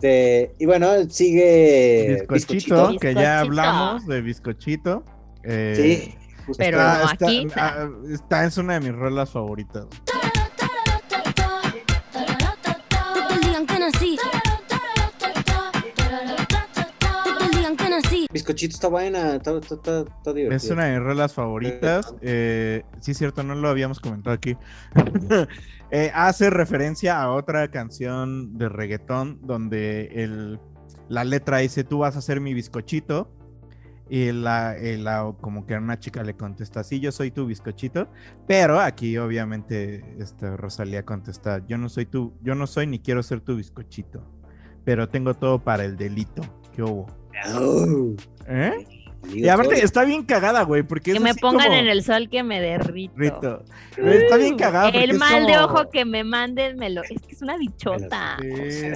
[0.00, 2.54] Este, y bueno, sigue Bizcochito,
[2.90, 3.00] Bizcochito.
[3.00, 5.02] que ya hablamos de bizcochito.
[5.42, 6.14] Eh, Sí,
[6.46, 6.62] justo.
[6.62, 7.82] Pero está, aquí está.
[7.82, 9.86] ah, está- es una de mis rolas favoritas.
[18.30, 20.30] Bizcochito está buena, está, está, está.
[20.54, 22.14] Es una de rolas favoritas.
[22.20, 24.56] Eh, sí, es cierto, no lo habíamos comentado aquí.
[25.90, 30.60] Eh, hace referencia a otra canción de reggaetón donde el,
[31.08, 33.32] la letra dice: Tú vas a ser mi bizcochito.
[34.10, 38.06] Y la, la- como que una chica le contesta: Sí, yo soy tu bizcochito.
[38.46, 43.22] Pero aquí, obviamente, este, Rosalía contesta: Yo no soy tu, yo no soy ni quiero
[43.22, 44.22] ser tu bizcochito.
[44.84, 46.42] Pero tengo todo para el delito.
[46.74, 47.06] ¿Qué hubo?
[47.56, 48.14] Oh,
[48.46, 48.86] ¿Eh?
[49.34, 49.84] Y aparte todo.
[49.84, 52.60] está bien cagada, güey, porque Que es me pongan como- en el sol que me
[52.60, 53.14] derrito.
[53.16, 53.64] Rito.
[53.96, 54.88] Está bien cagada.
[54.90, 57.02] El mal de ojo que me manden, me lo...
[57.02, 58.38] Es que es una bichota.
[58.40, 58.92] Sí,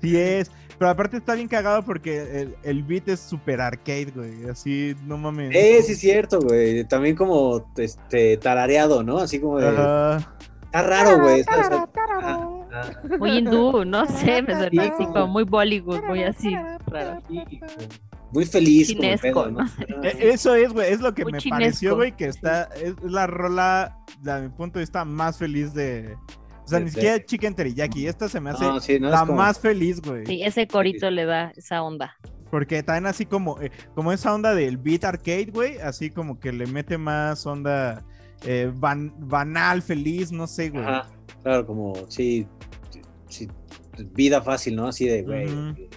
[0.00, 0.50] sí, es.
[0.78, 4.48] Pero aparte está bien cagado porque el, el beat es super arcade, güey.
[4.48, 5.54] Así, no mames.
[5.54, 6.84] Eh, sí, es cierto, güey.
[6.84, 9.18] También como este tarareado, ¿no?
[9.18, 9.68] Así como de.
[9.68, 11.42] Está raro, güey.
[11.44, 11.68] ¿sabes?
[13.18, 15.06] Muy hindú, no sé, me suena así Sí.
[15.06, 16.54] como muy Bollywood, muy así.
[16.86, 17.20] Raro.
[18.32, 18.88] muy feliz.
[18.88, 19.60] Chinesco, pedo, ¿no?
[20.04, 21.58] Eh, Eso es, güey, es lo que Muy me chinesco.
[21.60, 26.16] pareció, güey, que está, es la rola, de mi punto de vista, más feliz de...
[26.64, 29.20] O sea, ni siquiera Chicken Teriyaki, esta se me hace No, sí, no, es la
[29.20, 30.24] como- más feliz, güey.
[30.26, 32.16] Sí, ese corito le da esa onda.
[32.48, 36.52] Porque también así como, eh, como esa onda del beat arcade, güey, así como que
[36.52, 38.04] le mete más onda
[38.44, 40.82] eh, ban- banal, feliz, no sé, güey.
[40.84, 41.06] Ajá,
[41.42, 42.46] claro, como, sí,
[43.30, 43.48] sí,
[44.12, 44.88] vida fácil, ¿no?
[44.88, 45.46] Así de, güey.
[45.46, 45.88] Ujú.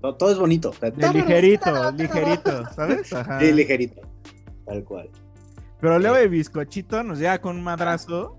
[0.00, 0.70] todo, todo es bonito.
[0.70, 3.12] o sea, De ligerito, ligerito, ¿sabes?
[3.12, 3.40] Ajá.
[3.40, 4.00] Sí, ligerito.
[4.66, 5.10] Tal cual.
[5.80, 8.38] Pero luego de bizcochito nos llega con un madrazo.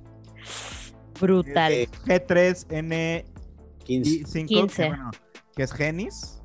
[1.20, 1.72] Brutal.
[1.74, 3.26] Eh, G3N
[3.84, 4.26] 15.
[4.26, 4.76] 5, 15.
[4.84, 5.12] Que, bueno,
[5.56, 6.39] que es Genis,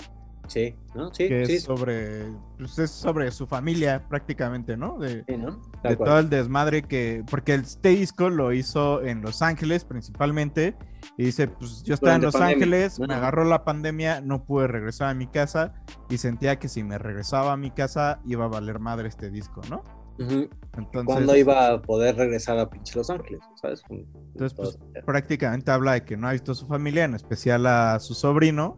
[0.46, 1.12] Sí, ¿no?
[1.14, 1.52] Sí, que sí.
[1.54, 2.26] es sobre,
[2.58, 4.98] pues es sobre su familia prácticamente, ¿no?
[4.98, 5.62] De, sí, ¿no?
[5.82, 10.76] De todo el desmadre que, porque este disco lo hizo en Los Ángeles principalmente,
[11.16, 14.66] y dice, pues yo estaba en Los pandemia, Ángeles, me agarró la pandemia, no pude
[14.66, 15.74] regresar a mi casa,
[16.10, 19.62] y sentía que si me regresaba a mi casa iba a valer madre este disco,
[19.70, 19.82] ¿no?
[20.18, 23.40] Entonces, ¿Cuándo iba a poder regresar a pinche Los Ángeles?
[23.60, 23.82] ¿Sabes?
[23.90, 27.98] Entonces, pues, prácticamente habla de que no ha visto a su familia, en especial a
[27.98, 28.76] su sobrino.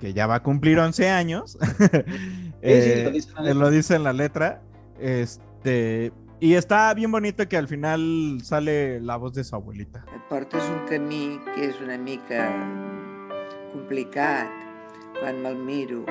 [0.00, 1.56] Que ya va a cumplir 11 años.
[1.60, 3.54] sí, lo Eh, dice en la eh, letra.
[3.54, 4.62] lo dice en la letra.
[4.98, 10.04] Este, y está bien bonito que al final sale la voz de su abuelita.
[10.28, 12.50] Portes un camí que és una mica
[13.72, 14.48] complicat.
[15.20, 16.04] Quan me'l miro,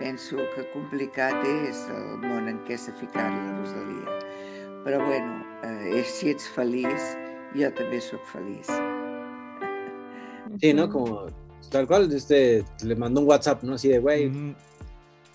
[0.00, 4.16] penso que complicat és el món en què s'ha ficat la Rosalia.
[4.84, 7.02] Però bueno, eh, si ets feliç,
[7.56, 8.70] jo també sóc feliç.
[10.60, 10.88] Sí, ¿no?
[10.88, 11.26] Como
[11.70, 13.74] tal cual, este, le mandó un WhatsApp, ¿no?
[13.74, 14.30] Así de, güey,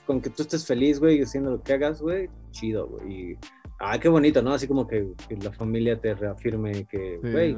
[0.06, 3.14] con que tú estés feliz, güey, haciendo lo que hagas, güey, chido, güey.
[3.14, 3.38] Y,
[3.80, 4.54] ah, qué bonito, ¿no?
[4.54, 7.56] Así como que, que la familia te reafirme que, güey,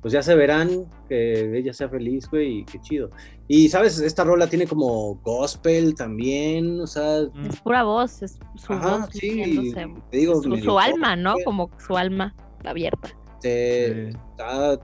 [0.00, 3.10] pues ya se verán, que ella sea feliz, güey, y qué chido.
[3.48, 3.98] Y, ¿sabes?
[3.98, 7.46] Esta rola tiene como gospel también, o sea, Mm.
[7.46, 9.72] Es pura voz, es su Ajá, voz sí,
[10.10, 11.34] te digo, su, alma, ¿no?
[11.44, 13.16] Como su alma abierta.
[13.40, 14.18] Te, Sí.
[14.30, 14.78] está,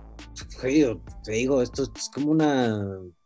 [1.25, 2.79] te digo, esto es como una,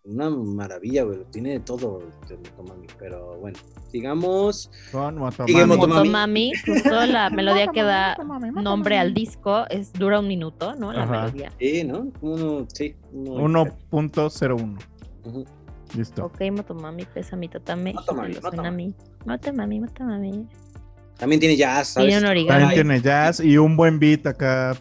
[0.05, 3.59] una maravilla, güey, lo tiene de todo, este, Motomami, pero bueno,
[3.91, 4.71] sigamos.
[4.93, 5.53] Con Motomami.
[5.53, 6.09] Sigue Motomami.
[6.09, 8.17] Motomami, justo la melodía que da
[8.55, 10.93] nombre al disco, es dura un minuto, ¿no?
[10.93, 11.23] La Ajá.
[11.23, 11.53] melodía.
[11.59, 12.11] Sí, ¿no?
[12.21, 12.95] Uno, sí.
[13.13, 14.79] uno- 1.01.
[15.25, 15.45] Ujú.
[15.97, 16.25] Listo.
[16.27, 17.95] Ok, Motomami, pesa mi tatame.
[17.95, 18.95] Motomami, Motomami.
[19.25, 20.47] Motomami, Motomami.
[21.17, 22.09] También tiene jazz, ¿sabes?
[22.11, 22.61] Tiene un origami.
[22.61, 24.77] También tiene jazz y un buen beat acá.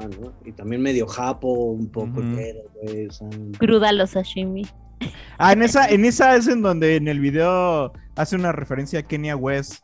[0.00, 0.32] Ah, ¿no?
[0.44, 4.66] Y también medio japo, un poco el pedo, güey, o sea, Cruda los sashimi.
[5.38, 9.02] Ah, en esa, en esa es en donde en el video hace una referencia a
[9.02, 9.82] Kenya West.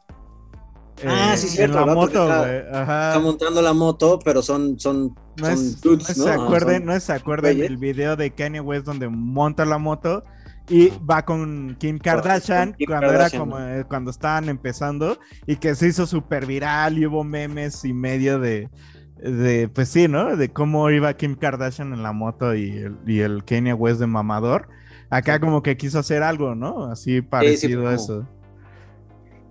[1.06, 2.60] Ah, eh, sí, cierto, En la moto, está- güey.
[2.72, 3.08] Ajá.
[3.08, 6.42] Está montando la moto, pero son, son, No son es, dudes, no se ¿no?
[6.44, 10.22] acuerden, Son- no se acuerden del video de Kanye West donde monta la moto
[10.68, 15.18] y va con Kim Kardashian con Kim cuando Kardashian, era como eh, cuando estaban empezando
[15.46, 18.70] y que se hizo súper viral y hubo memes y medio de,
[19.16, 20.36] de pues sí, ¿no?
[20.36, 24.06] De cómo iba Kim Kardashian en la moto y el, y el Kanye West de
[24.06, 24.68] mamador.
[25.10, 26.86] Acá como que quiso hacer algo, ¿no?
[26.90, 28.26] Así parecido a eso.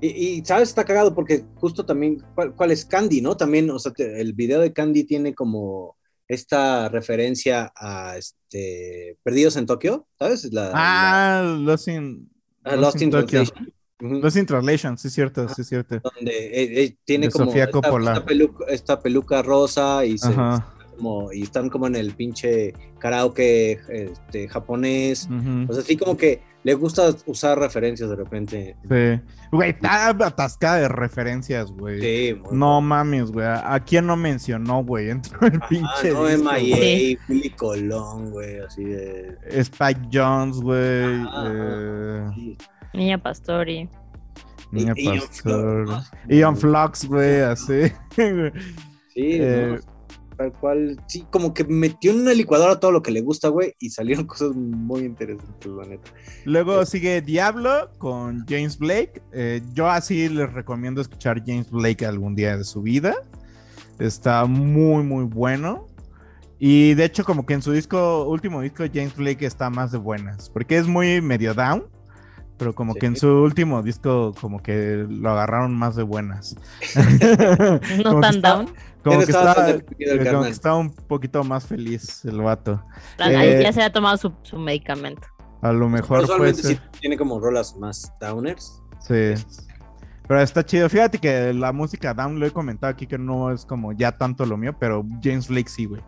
[0.02, 3.38] Y, y, sabes, está cagado porque justo también, ¿cuál, cuál es Candy, no?
[3.38, 5.95] También, o sea, te- el video de Candy tiene como
[6.28, 10.52] esta referencia a este Perdidos en Tokio, ¿sabes?
[10.52, 12.30] La, Ah, Lost in,
[12.65, 13.12] la- a Lost in.
[13.12, 13.73] Translation.
[14.04, 16.00] Lost in Translation, sí es cierto, sí es cierto.
[16.16, 20.68] donde eh, eh, tiene De como Sofía esta, peluca, esta peluca rosa y, se- Ajá.
[20.98, 25.28] como, y están como en el pinche karaoke este, japonés.
[25.30, 25.70] ujú.
[25.70, 28.78] O sea, así como que le gusta usar referencias de repente.
[28.84, 29.22] Sí.
[29.52, 32.00] Güey, está atascada de referencias, güey.
[32.00, 33.46] Sí, No mames, güey.
[33.46, 35.10] ¿A quién no mencionó, güey?
[35.12, 36.12] Entró el Ah, pinche.
[36.13, 37.20] no, M.I.A..
[37.28, 39.38] Willy Colón, güey, así de...
[39.50, 41.04] Spike Jones, güey.
[41.22, 42.58] Ajá, eh, sí.
[42.94, 43.90] Niña Pastori.
[44.72, 45.86] Niña Y- Ian Pastor.
[45.88, 47.82] Flux, Ian Flux, güey, así.
[48.16, 51.00] Sí, Eh, no, tal cual.
[51.08, 54.26] Sí, como que metió en una licuadora todo lo que le gusta, güey, y salieron
[54.28, 56.12] cosas muy interesantes, la neta.
[56.46, 59.22] Luego sigue Diablo con James Blake.
[59.32, 63.16] Eh, yo así les recomiendo escuchar James Blake algún día de su vida.
[64.00, 65.88] Está muy, muy bueno.
[66.58, 69.98] Y de hecho, como que en su disco, último disco, James Blake está más de
[70.00, 70.50] buenas.
[70.50, 71.84] Porque es muy medio down.
[72.64, 72.99] Pero como Sí.
[73.01, 76.55] que en su último disco, como que lo agarraron más de buenas.
[78.05, 78.70] No tan está- down.
[79.03, 82.82] Como que, estaba como que está un poquito más feliz el vato.
[83.20, 85.28] Ahí Eh, ya se ha tomado su, su medicamento.
[85.61, 86.55] A lo mejor ser.
[86.55, 88.82] sí tiene como rolas más downers.
[89.01, 89.34] Sí.
[90.26, 90.88] Pero está chido.
[90.88, 94.45] Fíjate que la música down lo he comentado aquí que no es como ya tanto
[94.45, 96.01] lo mío, pero James Blake sí, güey.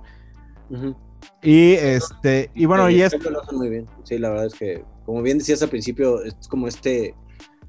[0.70, 0.96] Ujú.
[1.42, 3.14] Y este, y bueno, Sí, y es.
[3.32, 3.86] lo hacen muy bien.
[4.04, 7.14] Sí, la verdad es que, como bien decías al principio, es como este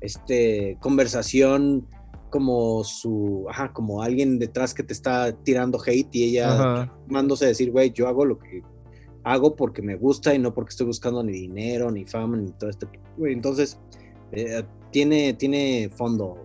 [0.00, 1.86] este, conversación
[2.30, 6.94] como su, ajá, como alguien detrás que te está tirando hate y ella Ajá.
[7.08, 8.62] mándose a decir, güey, yo hago lo que
[9.24, 12.68] hago porque me gusta y no porque estoy buscando ni dinero, ni fama, ni todo
[12.70, 12.86] este,
[13.16, 13.78] güey, entonces,
[14.32, 16.44] eh, tiene, tiene fondo,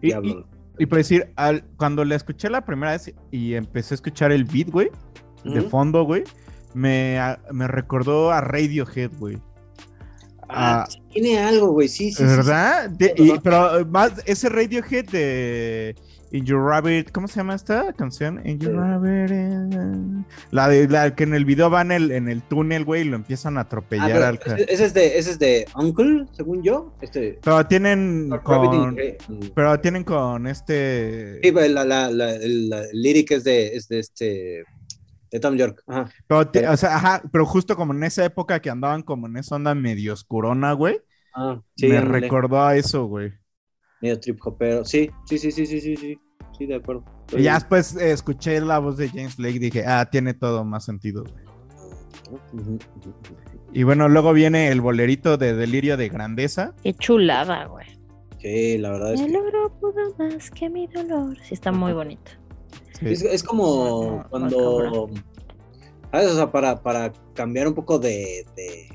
[0.00, 0.46] Y- Diablo.
[0.78, 4.44] Y por decir, al, cuando la escuché la primera vez y empecé a escuchar el
[4.44, 4.90] beat, güey,
[5.44, 5.68] de Ujú.
[5.70, 6.22] fondo, güey,
[6.74, 7.18] me,
[7.52, 9.38] me recordó a Radiohead, güey.
[10.48, 12.16] Ah, Ah, tiene algo, güey, sí, sí.
[12.16, 12.90] sí, ¿Verdad?
[12.90, 15.94] De- y- pero eh, más ese Radiohead de
[16.30, 18.38] In Your Rabbit, ¿cómo se llama esta canción?
[18.46, 18.76] In Your Sí.
[18.78, 19.30] Rabbit.
[19.30, 23.02] eh, La de la que en el video van en el, en el túnel, güey,
[23.02, 26.26] y lo empiezan a Ah, atropellar pero al ese, es de, ese es de Uncle,
[26.32, 26.92] según yo.
[27.00, 28.94] Este, Pero tienen con.
[28.94, 29.16] Grey.
[29.54, 31.40] Pero tienen con este.
[31.42, 34.64] Sí, la, la, la, el, la- lyric es de, es de este.
[35.32, 35.82] De Tom York.
[35.86, 36.10] Ajá.
[36.28, 39.38] Pero, te- o sea, ajá, pero justo como en esa época que andaban como en
[39.38, 41.00] esa onda medio oscurona, güey.
[41.34, 42.20] Ah, sí, me ándale.
[42.20, 43.32] recordó a eso, güey.
[44.02, 44.84] Medio trip hopero.
[44.84, 46.18] Sí, sí, sí, sí, sí, sí, sí.
[46.58, 47.04] Sí, de acuerdo.
[47.34, 50.64] Y ya después eh, escuché la voz de James Blake y dije, ah, tiene todo
[50.64, 51.24] más sentido.
[51.24, 52.78] güey.
[53.72, 56.74] Y bueno, luego viene el bolerito de Delirio de Grandeza.
[56.82, 57.86] Qué chulada, güey.
[58.38, 61.38] Sí, la verdad es El que logro pudo más que mi dolor.
[61.44, 62.32] Sí, está muy bonito.
[63.08, 63.12] Sí.
[63.12, 65.08] es, es como cuando.
[66.10, 66.30] ¿Sabes?
[66.32, 68.44] O sea, para, para cambiar un poco de.
[68.56, 68.88] de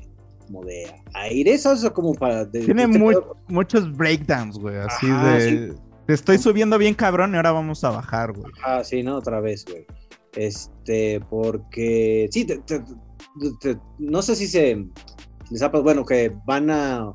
[0.46, 1.84] como de aire, ¿sabes?
[1.84, 2.44] O como para.
[2.44, 3.16] de- Tiene este muy-
[3.48, 4.76] muchos breakdowns, güey.
[4.76, 5.74] Así Ajá, de.
[6.06, 8.50] Te estoy subiendo bien cabrón y ahora vamos a bajar, güey.
[8.64, 9.84] Ah, sí, no, otra vez, güey.
[10.34, 12.82] Este, porque sí, te- te-
[13.60, 14.86] te- no sé si se
[15.50, 17.12] les ha pasado, bueno, que van a,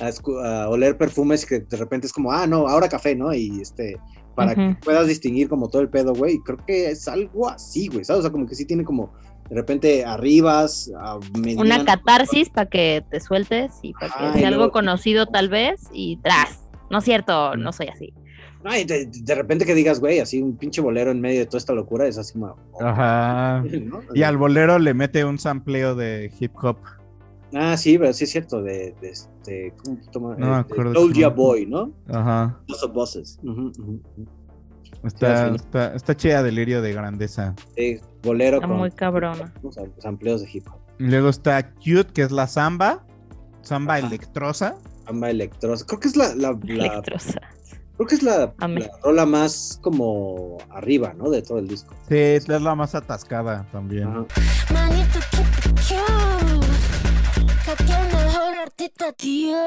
[0.00, 3.32] a oler perfumes que de repente es como, ah, no, ahora café, ¿no?
[3.32, 3.96] Y este,
[4.34, 8.04] para que puedas distinguir como todo el pedo, güey, creo que es algo así, güey,
[8.04, 8.20] ¿sabes?
[8.20, 9.12] O sea, como que sí tiene como
[9.48, 14.48] de repente arribas, a mediano, Una catarsis para que te sueltes y para que sea
[14.48, 16.60] algo luego- conocido tal vez y tras.
[16.90, 18.12] No es cierto, no soy así.
[18.66, 21.58] Ay, de, de repente que digas, güey, así un pinche bolero en medio de toda
[21.58, 23.62] esta locura, es así como, Ajá.
[23.62, 24.00] ¿no?
[24.14, 26.78] Y al bolero le mete un sampleo de hip hop.
[27.52, 29.12] Ah, sí, pero sí es cierto, de, de
[29.44, 30.36] este, ¿cómo se llama?
[30.38, 31.92] No me Eh, acuerdo Boy, ¿no?
[32.08, 32.58] Ajá.
[32.68, 33.38] Of Bosses.
[33.42, 33.82] Ujú, ujú,
[34.16, 34.26] ujú.
[35.04, 37.54] Está, Sí, está, está chida Delirio de Grandeza.
[37.76, 39.52] Sí, bolero Está con muy cabrona.
[39.62, 40.80] los amplios de hip hop.
[40.98, 43.04] Luego está Cute, que es la samba.
[43.62, 44.06] Samba Ajá.
[44.06, 44.76] electrosa.
[45.04, 45.84] Samba electrosa.
[45.86, 47.40] Creo que es la, la, la- Electrosa.
[47.96, 51.28] creo que es la, la rola más como arriba, ¿no?
[51.30, 51.94] De todo el disco.
[52.08, 54.08] Sí, es la más atascada también.
[54.08, 54.26] Ajá.
[57.76, 59.58] Tiene mejor artista, Dios.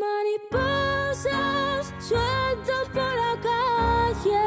[0.00, 4.40] Mariposas sueltas por la calle.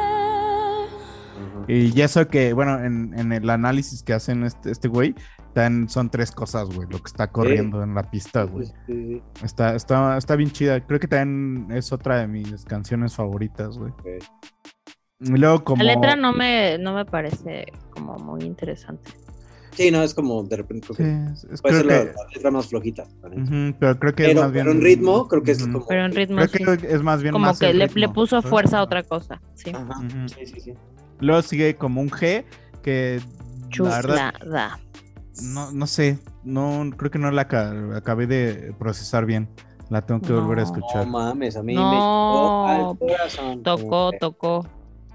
[1.66, 5.14] Y ya eso que, bueno, en, en el análisis que hacen este, este güey,
[5.54, 8.66] tan- son tres cosas, güey, lo que está corriendo en la pista, güey.
[8.66, 9.22] Sí, sí, sí.
[9.44, 10.80] Está, está, está bien chida.
[10.86, 13.92] Creo que también es otra de mis canciones favoritas, güey.
[15.20, 15.82] Y luego como...
[15.82, 19.10] La letra no me, no me parece como muy interesante.
[19.78, 22.10] Sí, no, es como de repente creo Sí, que es- es- puede creo ser la,
[22.12, 22.16] que...
[22.18, 23.04] la letra más flojita.
[23.22, 24.64] la pero creo que es más bien...
[24.66, 25.86] pero en ritmo, creo que es como.
[25.86, 26.80] Pero en ritmo Creo sí.
[26.82, 29.04] que es más bien Como más que el le, ritmo, le puso fuerza a otra
[29.04, 29.40] cosa.
[29.54, 29.70] Sí.
[29.70, 30.00] Ajá.
[30.26, 30.74] Sí, sí, sí.
[31.20, 32.44] Luego sigue como un G
[32.82, 33.20] que
[33.78, 34.80] la verdad Chulada.
[35.42, 39.48] no, no sé, no creo que no la aca- acabé de procesar bien.
[39.90, 40.68] La tengo que volver a No.
[40.70, 41.06] No escuchar.
[41.06, 42.64] mames, a mí No.
[42.66, 43.62] me al corazón.
[43.62, 44.66] Tocó, tocó.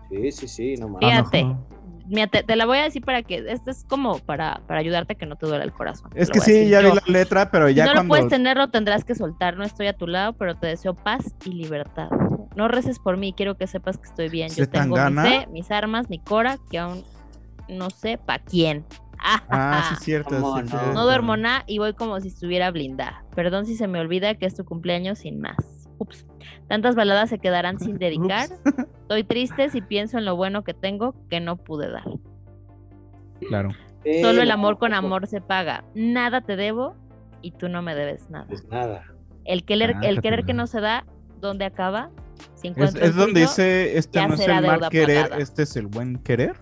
[0.09, 1.09] Sí, sí, sí, no mames.
[1.09, 1.55] Fíjate.
[2.03, 2.07] Ah.
[2.09, 3.45] Mira, te, te la voy a decir para que.
[3.47, 6.11] Esto es como para, para ayudarte a que no te duele el corazón.
[6.15, 8.69] Es que sí, ya vi la letra, pero Si ya no lo puedes tener, lo
[8.69, 9.57] tendrás que soltar.
[9.57, 12.09] No estoy a tu lado, pero te deseo paz y libertad.
[12.55, 14.49] No reces por mí, quiero que sepas que estoy bien.
[14.49, 15.23] Yo ¿Se tengo tangana?
[15.23, 17.03] mi fe, mis armas, mi cora, que aún
[17.67, 18.85] no sé pa' quién.
[19.25, 20.29] Ah, sí, es cierto.
[20.31, 20.69] ¿Cómo sí, no?
[20.69, 20.93] cierto.
[20.93, 23.23] No duermo nada y voy como si estuviera blindada.
[23.35, 25.55] Perdón si se me olvida que es tu cumpleaños sin más.
[25.97, 26.25] Ups.
[26.67, 28.49] Tantas baladas se quedarán sin dedicar.
[29.01, 32.05] Estoy triste si pienso en lo bueno que tengo que no pude dar.
[33.47, 33.71] Claro.
[34.21, 35.83] Solo el no, amor con amor se paga.
[35.95, 36.95] Nada te debo
[37.41, 38.45] y tú no me debes nada.
[38.47, 39.03] Pues nada.
[39.45, 41.05] El querer, Ah, el que querer que no se da,
[41.41, 42.09] ¿dónde acaba?
[42.55, 45.41] Si Es, donde dice, este no es el mal querer, pagada.
[45.41, 46.55] este es el buen querer.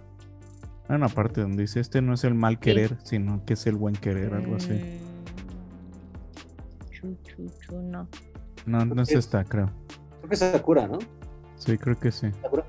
[0.88, 3.76] Hay una parte donde dice, este no es el mal querer, sino que es el
[3.76, 4.74] buen querer, algo así.
[4.74, 5.00] Mm,
[6.92, 8.08] chu, chu, chu, no.
[8.66, 9.70] No, no es es- esta, creo.
[10.20, 11.00] Creo que es Sakura, ¿no?
[11.56, 12.28] Sí, creo que sí.
[12.42, 12.66] Sakura.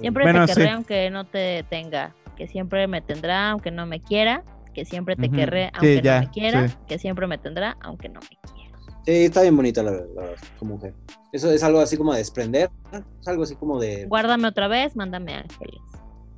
[0.00, 0.72] Siempre Bueno, te querré sí.
[0.72, 2.14] aunque no te tenga.
[2.36, 4.42] Que siempre me tendrá aunque no me quiera.
[4.74, 6.68] Que siempre te querré Sí, aunque ya, no me quiera.
[6.68, 6.74] sí.
[6.88, 8.78] Que siempre me tendrá aunque no me quiera.
[9.04, 10.94] Sí, está bien bonita la, la verdad, como mujer.
[11.32, 12.98] Eso es algo así como de desprender, ¿no?
[13.20, 15.80] es algo así como de, Guárdame otra vez, mándame ángeles.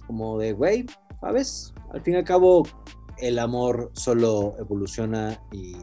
[0.06, 0.86] como de, güey,
[1.20, 1.72] ¿sabes?
[1.92, 2.62] Al fin y al cabo,
[3.18, 5.74] el amor solo evoluciona y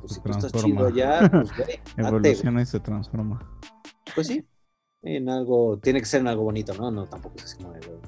[0.00, 1.80] pues si tú estás chido ya, pues güey.
[1.96, 3.60] Evoluciona y se transforma.
[4.14, 4.44] Pues sí,
[5.02, 6.90] en algo, tiene que ser en algo bonito, ¿no?
[6.90, 7.98] No, tampoco es así como de, güey,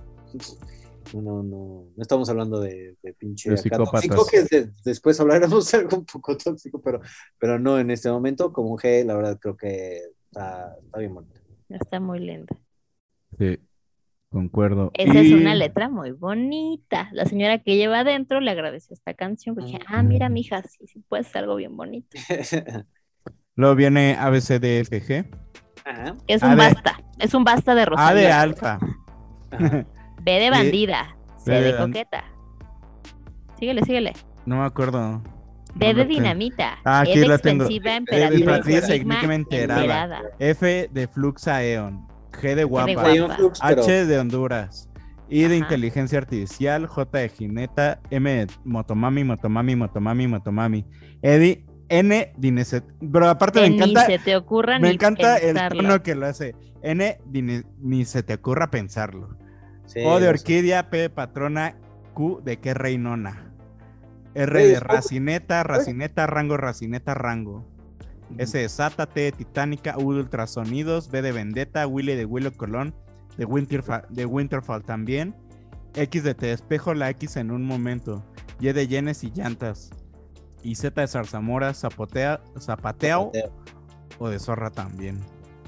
[1.15, 5.71] No, no, no, no estamos hablando de, de pinche De tóxico, que de- después hablaremos
[5.71, 7.01] de algo un poco tóxico, pero,
[7.39, 8.53] pero no en este momento.
[8.53, 11.41] Como G, la verdad creo que está, está bien bonito.
[11.69, 12.55] Está muy linda.
[13.39, 13.59] Sí,
[14.33, 14.91] concuerdo.
[14.95, 17.09] Esa es una letra muy bonita.
[17.13, 19.55] La señora que lleva adentro le agradeció esta canción.
[19.55, 22.09] Porque, ah, mira, mija, sí, sí, puede ser algo bien bonito.
[23.55, 25.27] Luego viene ABCDFG.
[25.85, 26.15] Ajá.
[26.27, 27.01] Es A un de- basta.
[27.19, 28.41] Es un basta de A de Rosalía.
[28.41, 28.79] alfa.
[29.51, 29.87] Ajá.
[30.23, 31.17] B de bandida.
[31.39, 32.25] C B de de coqueta.
[33.59, 34.13] Síguele, síguele.
[34.47, 35.23] No me acuerdo.
[35.75, 36.79] D No de dinamita.
[36.85, 37.65] Ah, E aquí de la tengo.
[37.65, 39.81] expensiva, de emperatriz, emperatriz, enigma enterada.
[39.83, 40.23] enterada.
[40.39, 42.07] F de Fluxa Eon.
[42.33, 43.05] G de guapa.
[43.37, 44.89] flux, pero H de Honduras.
[45.29, 46.87] I de inteligencia artificial.
[46.87, 48.01] J de jineta.
[48.11, 50.87] M de motomami, motomami, motomami, motomami.
[51.23, 54.07] Edi, N de Ineset- Pero aparte Que me ni encanta.
[54.07, 55.83] se te ocurra Me ni encanta el pensarlo.
[55.83, 56.55] tono que lo hace.
[56.83, 59.37] N de ni, ni se te ocurra pensarlo.
[59.87, 61.77] sí, O de orquídea, P de patrona,
[62.15, 63.53] Q de qué reinona.
[64.35, 67.69] R de racineta, racineta, rango, racineta, rango.
[68.39, 72.53] S de Sata, T de Titánica, U de ultrasonidos, B de Vendetta, Willy de Willow
[72.53, 72.95] Colón,
[73.37, 75.35] de, Winterfa- de Winterfall también.
[75.95, 78.25] X de Te despejo la X en un momento.
[78.61, 79.91] Y de Yenes y llantas.
[80.63, 83.33] Y Z de Zarzamora, zapotea, zapateo
[84.19, 85.19] o de zorra también.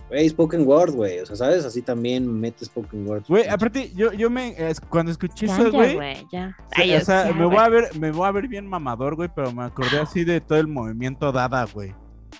[0.09, 1.19] Güey, spoken word, güey.
[1.21, 1.65] O sea, ¿sabes?
[1.65, 3.25] Así también metes spoken word.
[3.27, 4.55] Güey, aparte, yo, yo me,
[4.89, 6.57] cuando escuché Ya, eso, ya, güey, güey, ya.
[6.77, 9.17] Sí, Ay, o sea, ya, me voy a ver, me voy a ver bien mamador,
[9.17, 11.95] güey, pero me acordé así de todo el movimiento Dada, güey.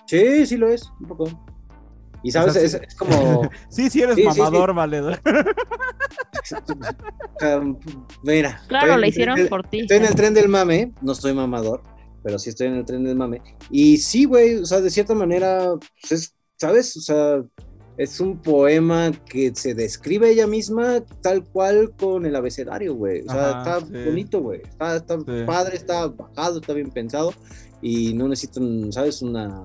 [0.07, 1.29] Sí, sí lo es, un poco.
[2.23, 3.49] Y sabes, sea, es, como.
[3.69, 4.39] Sí, sí eres Sí, sí, sí.
[4.39, 5.19] mamador, valedor.
[7.39, 7.61] sea,
[8.23, 8.61] mira.
[8.67, 9.81] Claro, estoy lo hicieron por ti.
[9.81, 11.81] Estoy en el tren del mame, no estoy mamador,
[12.23, 13.41] pero sí estoy en el tren del mame.
[13.69, 16.95] Y sí, güey, o sea, de cierta manera, pues es, ¿sabes?
[16.97, 17.43] O sea,
[17.97, 23.21] es un poema que se describe ella misma tal cual con el abecedario, güey.
[23.21, 24.03] O sea, Ajá, está sí.
[24.05, 24.61] bonito, güey.
[24.63, 25.43] Está, está Sí.
[25.45, 27.33] padre, está bajado, está bien pensado.
[27.81, 29.21] Y no necesitan, ¿sabes?
[29.21, 29.63] Una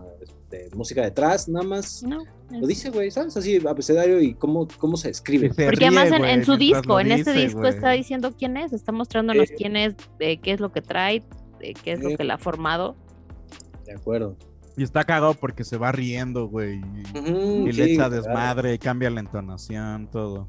[0.50, 2.02] este, música detrás, nada más.
[2.02, 3.36] No, Lo dice, güey, ¿sabes?
[3.36, 5.52] Así, abecedario y cómo, cómo se escribe.
[5.52, 8.92] Se Porque ríe, además en, su disco, en este disco está diciendo quién es, está
[8.92, 11.22] mostrándonos quién es, eh, qué es lo que trae,
[11.60, 12.96] eh, qué es lo que la ha formado.
[13.86, 14.36] De acuerdo.
[14.76, 16.80] Y está cagado porque se va riendo, güey.
[16.80, 18.14] y- Ujú, Y sí, le echa claro.
[18.16, 20.48] desmadre, cambia la entonación, todo.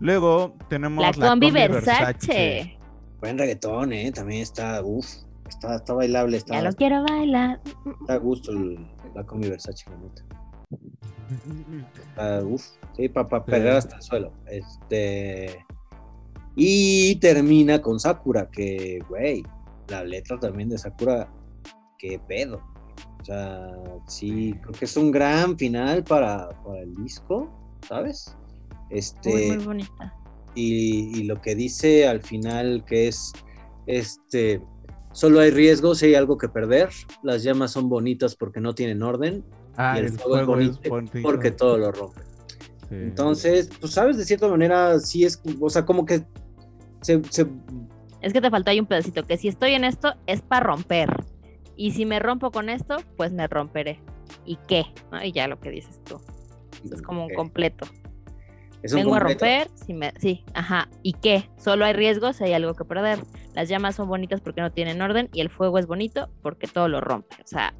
[0.00, 2.78] Luego tenemos La la combi combi Versace.
[3.20, 4.12] Buen reggaetón, ¿eh?
[4.12, 5.06] También está, uff,
[5.48, 7.60] está, está bailable, está, Ya lo quiero bailar.
[8.00, 10.24] está a gusto el, la combi Versace, la neta.
[12.08, 12.64] Está, uf,
[12.96, 13.50] sí, para Sí.
[13.50, 14.32] pegar hasta el suelo.
[14.46, 15.64] Este.
[16.56, 19.42] Y termina con Sakura, que, güey,
[19.88, 21.28] la letra también de Sakura,
[21.98, 22.62] qué pedo.
[23.20, 23.66] O sea,
[24.06, 27.50] sí, creo que es un gran final para, para el disco,
[27.86, 28.34] ¿sabes?
[28.90, 29.30] Este.
[29.30, 30.14] Muy, muy bonita.
[30.54, 33.32] y, y lo que dice al final que es
[33.86, 34.62] este
[35.16, 36.90] solo hay riesgos y hay algo que perder
[37.22, 39.44] las llamas son bonitas porque no tienen orden
[39.76, 41.18] Ah, y el, el fuego, es fuego es bonito bonito.
[41.22, 42.20] porque todo lo rompe
[42.88, 42.94] Sí.
[42.94, 46.22] entonces pues sabes de cierta manera sí es o sea como que
[47.00, 47.46] se, se-
[48.20, 51.08] Es que te faltó ahí un pedacito, que si estoy en esto es para romper.
[51.76, 54.00] Y si me rompo con esto, pues me romperé.
[54.44, 54.84] ¿Y qué?
[55.12, 55.22] ¿No?
[55.22, 56.18] Y ya lo que dices tú.
[56.92, 57.86] Es como un completo.
[58.82, 59.44] es un Vengo completo.
[59.44, 60.12] a romper, si me...
[60.18, 60.88] sí, ajá.
[61.02, 61.48] ¿Y qué?
[61.58, 63.18] Solo hay riesgos, hay algo que perder.
[63.56, 66.88] Las llamas son bonitas porque no tienen orden y el fuego es bonito porque todo
[66.88, 67.34] lo rompe.
[67.42, 67.74] O sea,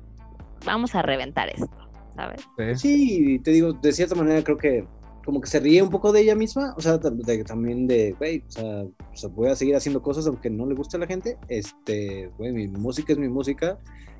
[0.65, 1.71] vamos a reventar esto,
[2.17, 2.41] ¿sabes?
[2.81, 3.39] Sí.
[3.45, 4.85] te digo de cierta manera creo que
[5.25, 8.43] como que se ríe un poco de ella misma o sea de- también de güey
[8.47, 11.07] o sea, o sea, voy a seguir haciendo cosas aunque no le guste a la
[11.07, 13.77] gente este güey mi música es mi música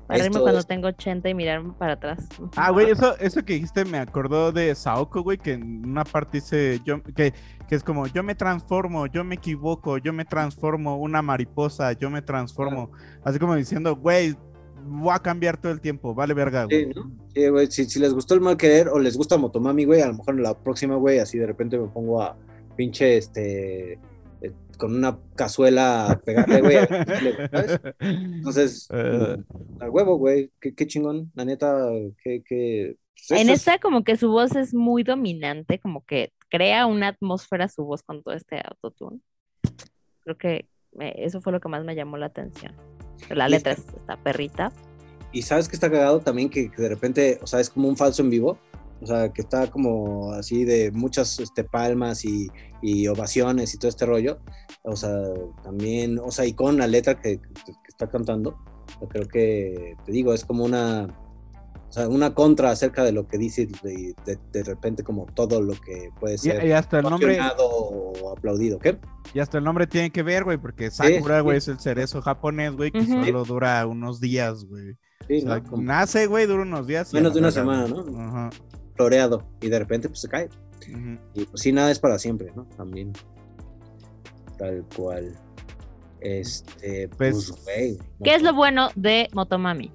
[0.09, 2.27] reírme cuando es- tengo 80 y mirarme para atrás.
[2.55, 6.37] Ah, güey, eso, eso que dijiste me acordó de Saoko, güey, que en una parte
[6.37, 7.33] dice yo, que,
[7.67, 12.09] que es como yo me transformo, yo me equivoco, yo me transformo, una mariposa, yo
[12.09, 12.91] me transformo.
[13.23, 14.35] Así como diciendo, güey,
[14.89, 16.93] voy a cambiar todo el tiempo, vale verga, Sí, güey.
[16.95, 17.11] ¿no?
[17.35, 20.07] Sí, güey, si, si les gustó el mal querer o les gusta Motomami, güey, a
[20.07, 22.37] lo mejor en la próxima, güey, así de repente me pongo a
[22.77, 23.99] pinche, este,
[24.41, 26.77] eh, con una cazuela pegarle, güey.
[27.99, 29.37] Entonces, Eh,
[29.79, 31.89] a huevo, güey, qué, qué chingón, la neta,
[32.23, 32.95] que...
[33.27, 37.09] pues, En es- esta como que su voz es muy dominante, como que crea una
[37.09, 39.19] atmósfera su voz con todo este autotune.
[40.23, 40.67] Creo que
[40.99, 42.73] eh, eso fue lo que más me llamó la atención.
[43.29, 44.71] La letra esta- es esta perrita.
[45.33, 47.97] Y sabes que está cagado también que, que de repente, o sea, es como un
[47.97, 48.57] falso en vivo.
[49.01, 52.47] O sea, que está como así de muchas este, palmas y,
[52.81, 54.39] y ovaciones y todo este rollo.
[54.83, 55.11] O sea,
[55.63, 58.57] también, o sea, y con la letra que, que- que está cantando.
[59.01, 61.07] Yo creo que, te digo, es como una,
[61.89, 65.61] o sea, una contra acerca de lo que dice de, de, de repente como todo
[65.61, 68.97] lo que puede Y, ser y hasta el nombre, o aplaudido, ¿qué?
[69.33, 71.43] y hasta el nombre tiene que ver, güey, porque Sakura, sí.
[71.43, 73.23] güey, es el cerezo japonés, güey, que Ujú.
[73.25, 74.95] solo dura unos días, güey.
[75.27, 75.77] Sí, O sea, ¿no?
[75.81, 77.11] Nace, güey, dura unos días.
[77.11, 78.05] y Menos de una semana, güey.
[78.11, 78.21] ¿no?
[78.21, 78.49] Ajá.
[78.97, 80.49] Floreado y de repente pues se cae.
[81.33, 82.65] Y pues sí, nada es para siempre, ¿no?
[82.75, 83.13] También.
[84.57, 85.33] Tal cual.
[86.19, 87.99] Este, Pues, pues.
[88.23, 89.91] ¿Qué es lo bueno de Motomami?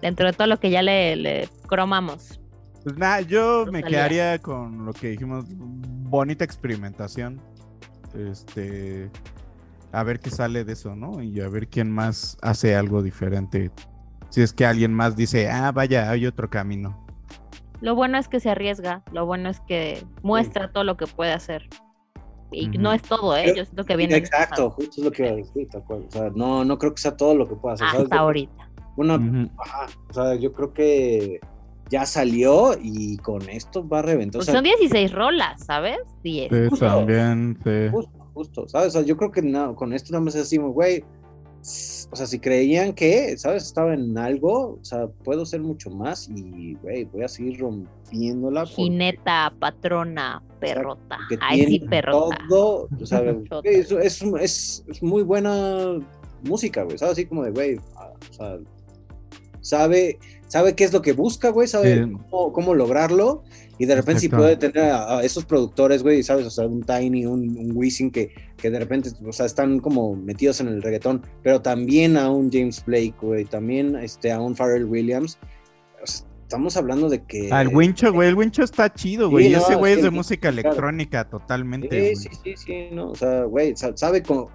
[0.00, 2.40] Dentro de todo lo que ya le, le cromamos.
[2.82, 7.40] Pues nada, yo me quedaría con lo que dijimos, bonita experimentación.
[8.18, 9.08] Este,
[9.92, 11.22] a ver qué sale de eso, ¿no?
[11.22, 13.70] Y a ver quién más hace algo diferente.
[14.30, 17.06] Si es que alguien más dice, ah, vaya, hay otro camino.
[17.82, 21.32] Lo bueno es que se arriesga, lo bueno es que muestra todo lo que puede
[21.32, 21.68] hacer.
[22.52, 23.54] Y no es todo, ¿eh?
[23.56, 26.04] Yo siento que viene Exacto, justo es lo que iba a decir, tal cual.
[26.06, 27.88] O sea, no, no creo que sea todo lo que pueda hacer.
[27.88, 28.04] ¿sabes?
[28.04, 28.70] hasta ahorita.
[28.96, 29.50] Una, Ujú.
[29.58, 31.40] ajá, o sea, yo creo que
[31.88, 34.38] ya salió y con esto va a reventar.
[34.38, 35.98] Pues o sea, son 16 rolas, ¿sabes?
[36.22, 36.50] 10.
[36.52, 36.86] Sí, Justo.
[36.86, 37.88] también, sí.
[37.90, 38.88] Justo, justo, ¿sabes?
[38.88, 41.02] O sea, yo creo que no, con esto nada más decimos, güey,
[41.62, 43.64] s- o sea, si creían que, ¿sabes?
[43.64, 48.64] Estaba en algo, o sea, puedo ser mucho más y, güey, voy a seguir rompiéndola.
[48.64, 51.16] porque- Jineta, patrona, perrota.
[51.40, 52.36] Ay, sí, perrota.
[52.48, 53.22] todo, o sea,
[53.64, 55.98] es, es, es- es muy buena
[56.44, 57.12] música, güey, ¿sabes?
[57.14, 58.58] Así como de, güey, ah, o sea,
[59.60, 62.12] sabe, sabe qué es lo que busca, güey, sabe Sí.
[62.30, 63.42] cómo, cómo lograrlo,
[63.78, 66.46] y de repente si puede tener a, a esos productores, güey, ¿sabes?
[66.46, 70.14] O sea, un Tiny, un, un Wisin que, que de repente, o sea, están como
[70.14, 74.54] metidos en el reggaetón, pero también a un James Blake, güey, también este, a un
[74.54, 75.38] Pharrell Williams,
[76.02, 77.48] o sea, estamos hablando de que...
[77.48, 79.46] El Wincho, güey, el Wincho está chido, güey.
[79.46, 80.60] Sí, no, ese güey es es que- de música claro.
[80.68, 82.14] electrónica totalmente.
[82.14, 84.46] Sí, sí, sí, sí, no, o sea, güey, sa- sabe con,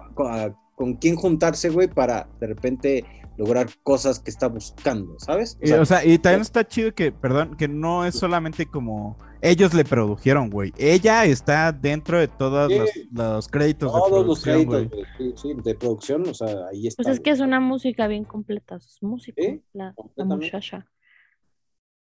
[0.76, 3.04] con quién juntarse, güey, para de repente
[3.38, 5.56] lograr cosas que está buscando, ¿sabes?
[5.60, 8.66] O Y, sea, o sea, y también está chido que, perdón, que no es solamente
[8.66, 10.72] como ellos le produjeron, güey.
[10.76, 12.78] Ella está dentro de todos Sí.
[12.78, 15.04] los, los créditos de todos los producción, créditos güey.
[15.18, 17.04] güey, sí, sí, de producción, o sea, ahí está.
[17.04, 20.86] Pues es que es una música bien completa, es músico, Sí, la, la muchacha.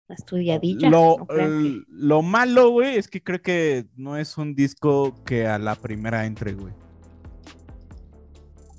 [0.08, 0.88] La estudiadilla.
[0.88, 4.54] Lo, ¿no crean que- l- lo malo, güey, es que creo que no es un
[4.54, 6.72] disco que a la primera entre, güey.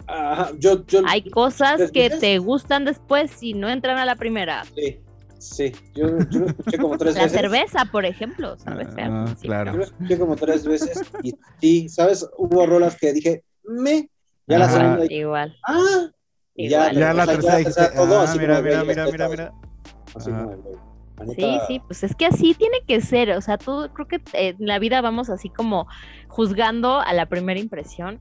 [0.08, 4.16] Ajá, yo, yo, Hay cosas ¿Tres que te gustan después y no entran a la
[4.16, 4.64] primera.
[4.76, 4.99] sí,
[5.38, 7.39] sí, yo, yo lo escuché como tres La veces.
[7.41, 9.72] cerveza, por ejemplo, Ah, sí, claro.
[9.74, 12.28] Yo lo escuché como tres veces y sí, ¿sabes?
[12.38, 14.10] Hubo rolas que dije, me,
[14.47, 15.55] ya la segunda, Igual.
[15.68, 16.10] ah,
[16.55, 16.95] y ya, Igual.
[16.95, 19.53] Ya la tercera dijiste, todo ah, así mira, mira, mira, ya mira, mira.
[20.16, 20.47] así la
[21.36, 24.55] Sí, sí, pues es que así tiene que ser, o sea, todo, creo que eh,
[24.60, 25.88] en la vida vamos así como
[26.28, 28.20] juzgando a la primera impresión.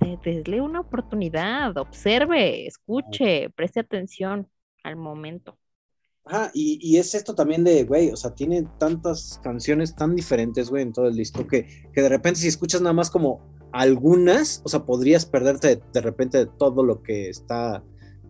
[0.00, 4.48] De- desle una oportunidad, observe, escuche, preste atención
[4.82, 5.56] al momento.
[6.24, 10.68] Ajá, y, y es esto también de, güey, o sea, tiene tantas canciones tan diferentes,
[10.70, 13.40] güey, en todo el disco, que, que de repente si escuchas nada más como
[13.72, 17.82] algunas, o sea, podrías perderte de, de repente de todo lo que está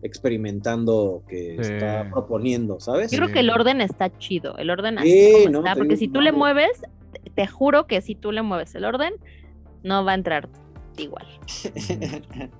[0.03, 1.73] experimentando, que Sí.
[1.73, 3.11] está proponiendo, ¿sabes?
[3.11, 3.33] Yo creo Sí.
[3.33, 6.15] que el orden está chido, el orden así Sí, como no, está, porque si tú
[6.15, 6.81] no, le mueves,
[7.11, 9.13] te- te juro que si tú le mueves el orden,
[9.83, 10.47] no va a entrar
[10.97, 11.25] igual.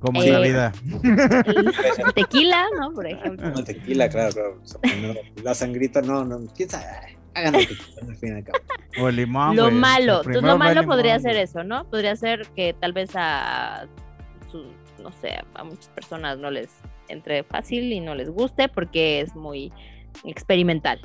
[0.00, 0.72] Como en la Eh, vida.
[2.14, 2.92] Tequila, ¿no?
[2.92, 3.64] Por ejemplo.
[3.64, 4.60] Tequila, claro, claro.
[5.42, 6.84] la sangrita, no, no, quién sabe,
[7.34, 7.66] hagan al
[8.16, 8.58] fin y al cabo.
[9.00, 11.22] O el limón, lo malo, El pues primero lo malo limón, podría güey.
[11.22, 11.88] ser eso, ¿no?
[11.88, 13.86] Podría ser que tal vez a
[14.52, 14.64] su,
[15.02, 16.68] no sé, a muchas personas no les
[17.08, 19.72] entre fácil y no les guste porque es muy
[20.24, 21.00] experimental.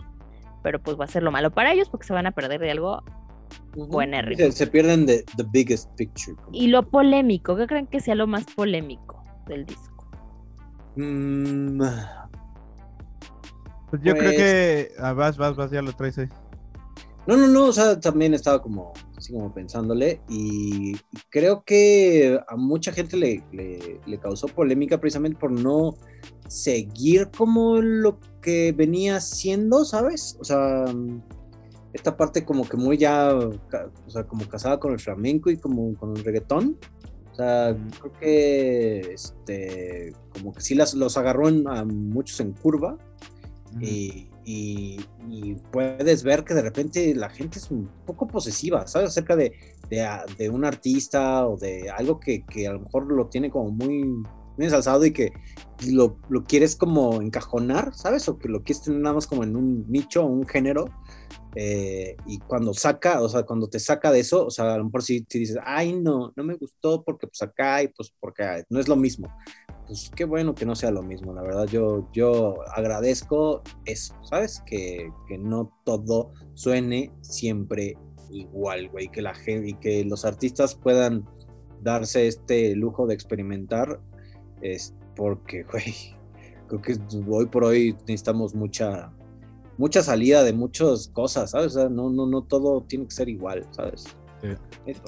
[0.61, 2.71] Pero pues va a ser lo malo para ellos porque se van a perder de
[2.71, 3.01] algo
[3.75, 4.37] buenérrimo.
[4.37, 6.35] Se, se pierden de the biggest picture.
[6.51, 10.07] Y lo polémico, ¿qué creen que sea lo más polémico del disco?
[10.95, 11.81] Mm,
[13.89, 14.91] Pues yo creo Pues- que.
[14.99, 16.27] ah, vas, vas, vas, ya lo traes ahí.
[17.27, 20.95] No, no, no, o sea, también estaba como, así como pensándole y
[21.29, 25.93] creo que a mucha gente le, le, le causó polémica precisamente por no
[26.47, 30.37] seguir como lo que venía haciendo, ¿sabes?
[30.39, 30.85] O sea,
[31.93, 35.95] esta parte como que muy ya, o sea, como casada con el flamenco y como
[35.95, 36.77] con el reggaetón.
[37.31, 42.51] O sea, creo que, este, como que sí las, los agarró en- a muchos en
[42.51, 42.97] curva
[43.79, 49.09] y, y- y puedes ver que de repente la gente es un poco posesiva, ¿sabes?
[49.09, 49.53] Acerca de,
[49.89, 50.05] de,
[50.37, 54.03] de un artista o de algo que, que a lo mejor lo tiene como muy,
[54.03, 54.25] muy
[54.65, 55.31] ensalzado y que
[55.89, 58.27] lo, lo quieres como encajonar, ¿sabes?
[58.27, 60.85] O que lo quieres tener nada más como en un nicho o un género.
[61.55, 64.85] Eh, y cuando saca, o sea, cuando te saca de eso, o sea, a lo
[64.85, 68.63] mejor si, si dices, ay, no, no me gustó porque pues acá y pues porque
[68.69, 69.27] no es lo mismo.
[69.87, 74.61] Pues qué bueno que no sea lo mismo, la verdad, yo, yo agradezco eso, ¿sabes?
[74.65, 77.97] Que, que no todo suene siempre
[78.29, 81.25] igual, güey, que la gente y que los artistas puedan
[81.81, 83.99] darse este lujo de experimentar,
[84.61, 85.95] es porque, güey,
[86.67, 86.95] creo que
[87.27, 89.11] hoy por hoy necesitamos mucha
[89.79, 91.67] mucha salida de muchas cosas, ¿sabes?
[91.67, 94.03] O sea, no, no, no todo tiene que ser igual, ¿sabes?
[94.41, 94.49] Sí.
[94.85, 95.03] Eso.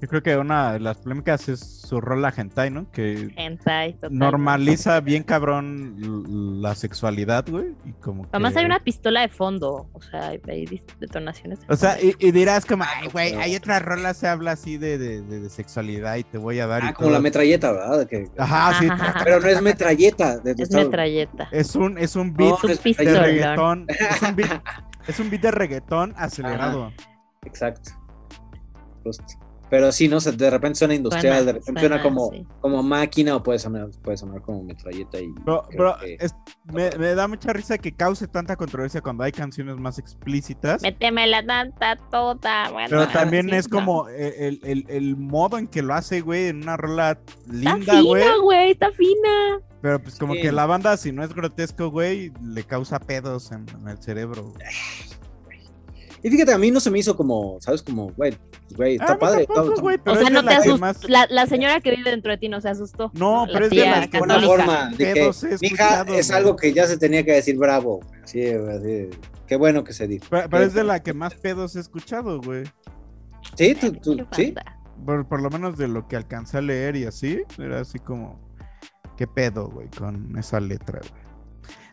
[0.00, 2.90] Yo creo que una de las polémicas es su rol a hentai, ¿no?
[2.90, 7.74] Que hentai, normaliza bien cabrón la sexualidad, güey.
[7.84, 10.40] Y como Además hay una pistola de fondo, o sea, hay,
[10.98, 11.58] detonaciones.
[11.68, 15.20] o sea, y, dirás como, ay, güey, hay otra rola se habla así de, de,
[15.20, 16.82] de, sexualidad y te voy a dar.
[16.82, 18.08] Ah, como la metralleta, ¿verdad?
[18.38, 18.88] Ajá, sí.
[19.22, 20.40] Pero no es metralleta.
[20.44, 21.48] es metralleta.
[21.52, 23.86] Es un, es un beat de reggaetón.
[23.88, 24.62] Es un beat,
[25.08, 26.90] es un beat de reggaetón acelerado.
[27.44, 27.90] Exacto.
[29.04, 29.49] Justo.
[29.70, 30.18] Pero sí, ¿no?
[30.18, 34.42] de repente suena industrial, de repente suena, como, como máquina o puede sonar, puede sonar
[34.42, 35.20] como metralleta.
[35.20, 35.32] Y
[35.70, 35.96] pero,
[36.64, 40.82] me, me, da mucha risa que cause tanta controversia cuando hay canciones más explícitas.
[40.82, 42.72] Méteme la tanta toda.
[42.88, 46.76] pero también es como el, el, el, modo en que lo hace, güey, en una
[46.76, 48.22] rola linda, güey.
[48.22, 49.60] Está fina, güey, está fina.
[49.82, 53.66] Pero pues como que la banda, si no es grotesco, güey, le causa pedos en,
[53.80, 54.52] en el cerebro.
[56.22, 57.82] Y fíjate, a mí no se me hizo como, ¿sabes?
[57.82, 58.36] Como, güey,
[58.76, 59.46] güey, está ah, padre.
[59.48, 61.08] o sea, no te asustó.
[61.08, 63.10] La, señora que vive dentro de ti no se asustó.
[63.14, 65.30] No, pero es de la que una forma de que
[65.62, 68.00] hija es algo que ya se tenía que decir bravo.
[68.24, 69.08] Sí, así,
[69.46, 70.26] qué bueno que se dijo.
[70.28, 72.64] Pero, es de la que más pedos he escuchado, güey.
[73.56, 74.54] Sí, tú, tú sí.
[75.04, 78.38] Por, por, lo menos de lo que alcancé a leer y así, era así como,
[79.16, 81.19] qué pedo, güey, con esa letra, güey.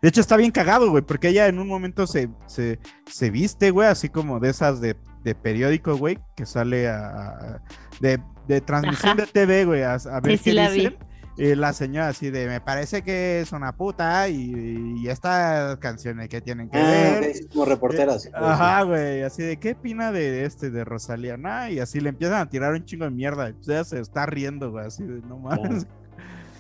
[0.02, 3.72] De hecho, está bien cagado, güey, porque ella en un momento se, se, se viste,
[3.72, 7.62] güey, así como de esas de, de periódico, güey, que sale a,
[8.00, 10.98] de, de, transmisión de TV, güey, a, ver qué la dicen.
[11.38, 16.30] Y la señora así de, me parece que es una puta y, y estas canciones
[16.30, 17.48] que tienen que ah, ver.
[17.50, 18.26] como reporteras.
[18.26, 21.38] Eh, ajá, güey, así de, ¿qué opina de este, de Rosalía?
[21.38, 23.54] Nah, y así le empiezan a tirar un chingo de mierda.
[23.60, 25.86] O sea, se está riendo, güey, así de, no mames.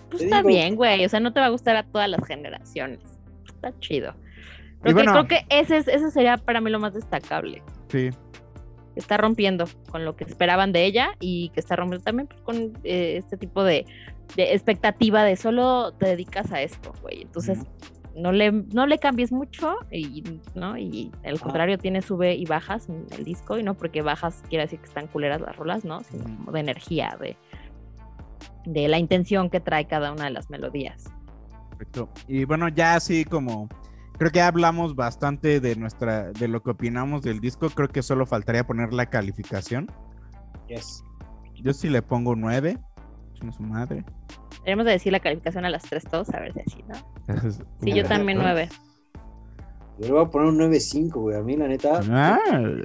[0.10, 3.18] Pues está bien, güey, o sea, no te va a gustar a todas las generaciones
[3.58, 4.14] está chido.
[4.82, 7.62] creo que ese, ese sería para mí lo más destacable.
[7.90, 8.10] Sí.
[8.96, 12.56] Está rompiendo con lo que esperaban de ella y que está rompiendo también pues, con
[12.84, 13.86] eh, este tipo de,
[14.38, 17.22] expectativa de solo te dedicas a esto, güey.
[17.22, 17.60] Entonces,
[18.16, 20.24] no, le, no le cambies mucho y,
[20.56, 20.76] ¿no?
[20.76, 24.64] y al contrario tiene sube y bajas en el disco y no porque bajas quiere
[24.64, 26.02] decir que están culeras las rolas, ¿no?
[26.02, 27.38] Sino como de energía, de,
[28.66, 31.06] de la intención que trae cada una de las melodías.
[31.70, 32.10] Perfecto.
[32.28, 33.70] Y bueno, ya así como
[34.18, 38.26] creo que hablamos bastante de nuestra de lo que opinamos del disco, creo que solo
[38.26, 39.92] faltaría poner la calificación.
[40.68, 41.04] Yes.
[41.56, 42.78] Yo sí le pongo 9.
[43.48, 44.04] Es su madre.
[44.64, 47.52] Debemos de decir la calificación a las tres todos, a ver si así, ¿no?
[47.82, 48.70] sí, yo también 9.
[50.00, 51.38] Yo le voy a poner un 9.5, güey.
[51.38, 52.02] A mí, la neta.
[52.12, 52.40] Ah,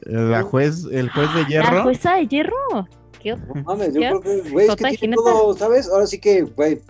[0.07, 1.76] la juez, el juez de hierro.
[1.76, 2.88] La jueza de hierro.
[3.23, 3.37] ¿Qué?
[3.37, 5.89] No mames, yo creo que, güey, es que tiene todo, ¿sabes?
[5.89, 6.81] Ahora sí que, güey,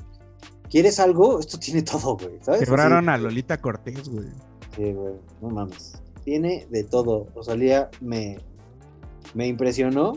[0.72, 1.38] ¿Quieres algo?
[1.38, 2.38] Esto tiene todo, güey.
[2.40, 2.60] ¿sabes?
[2.64, 4.28] Quebraron a Lolita Cortés, güey.
[4.74, 5.12] Sí, güey.
[5.42, 6.00] No mames.
[6.24, 7.26] Tiene de todo.
[7.34, 8.38] Rosalía me,
[9.34, 10.14] me impresionó.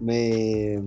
[0.00, 0.82] Me,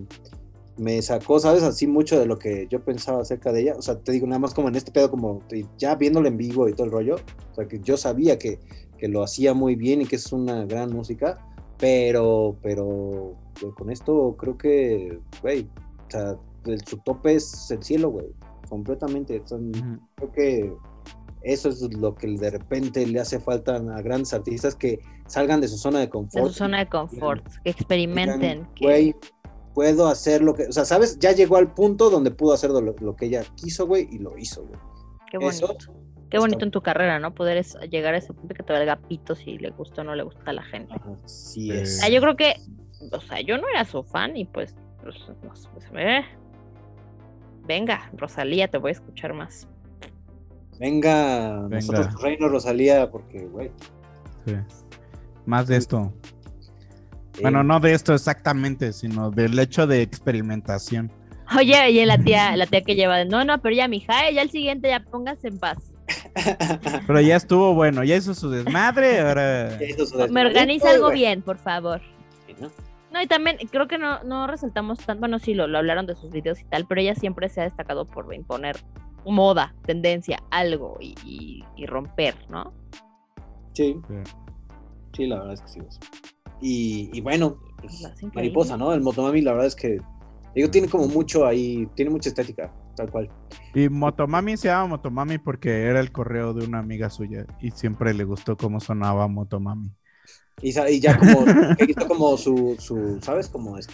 [0.75, 1.63] me sacó, ¿sabes?
[1.63, 3.75] Así mucho de lo que yo pensaba acerca de ella.
[3.77, 5.41] O sea, te digo, nada más como en este pedo, como
[5.77, 7.15] ya viéndolo en vivo y todo el rollo.
[7.53, 8.59] O sea, que yo sabía que,
[8.97, 11.37] que lo hacía muy bien y que es una gran música.
[11.77, 13.37] Pero, pero,
[13.75, 15.67] con esto creo que, güey,
[16.07, 16.35] o sea,
[16.85, 18.27] su tope es el cielo, güey
[18.67, 19.41] completamente.
[20.15, 20.73] Creo que
[21.41, 25.67] eso es lo que de repente le hace falta a grandes artistas que salgan de
[25.67, 26.45] su zona de confort.
[26.45, 28.67] De su zona de confort, que experimenten.
[28.79, 29.15] Güey,
[29.73, 31.19] puedo hacer lo que, o sea, ¿sabes?
[31.19, 34.65] Ya llegó al punto donde pudo hacer lo, que ella quiso, güey, y lo hizo,
[34.65, 34.79] güey.
[35.29, 35.75] Qué bonito.
[36.29, 37.33] Qué bonito en tu carrera, ¿no?
[37.33, 40.23] Poder llegar a ese punto que te valga pito si le gusta o no le
[40.23, 40.93] gusta a la gente.
[41.25, 42.01] sí es.
[42.11, 42.55] yo creo que,
[43.11, 46.23] o sea, yo no era su fan y pues, pues no, pues, eh,
[47.67, 49.67] venga, Rosalía, te voy a escuchar más.
[50.79, 53.71] Venga, nosotros reino Rosalía, porque, güey.
[54.45, 54.55] Sí.
[55.45, 56.13] Más de esto.
[57.41, 61.11] Bueno, no de esto exactamente, sino del hecho de experimentación.
[61.57, 64.49] Oye, oye, la tía, la tía que lleva, no, no, pero ya, mija, ya el
[64.49, 65.77] siguiente ya póngase en paz.
[67.07, 69.77] Pero ya estuvo bueno, ya hizo su desmadre, ahora.
[70.29, 72.01] Me organiza algo bien, por favor.
[72.59, 72.69] No,
[73.21, 76.31] y también creo que no, no resaltamos tanto, bueno, sí, lo, lo hablaron de sus
[76.31, 78.77] videos y tal, pero ella siempre se ha destacado por imponer
[79.31, 82.73] moda, tendencia, algo y, romper, ¿no?
[83.73, 83.95] Sí.
[85.13, 85.79] Sí, la verdad es que sí.
[86.61, 88.93] Y, y bueno, pues, mariposa, ¿no?
[88.93, 89.97] El Motomami, la verdad es que,
[90.53, 93.29] digo, tiene como mucho ahí, tiene mucha estética, tal cual.
[93.73, 98.13] Y Motomami se llama Motomami porque era el correo de una amiga suya y siempre
[98.13, 99.91] le gustó cómo sonaba Motomami.
[100.61, 101.45] Y, ya como,
[101.77, 103.47] que hizo como su, su, ¿sabes?
[103.49, 103.87] Como es-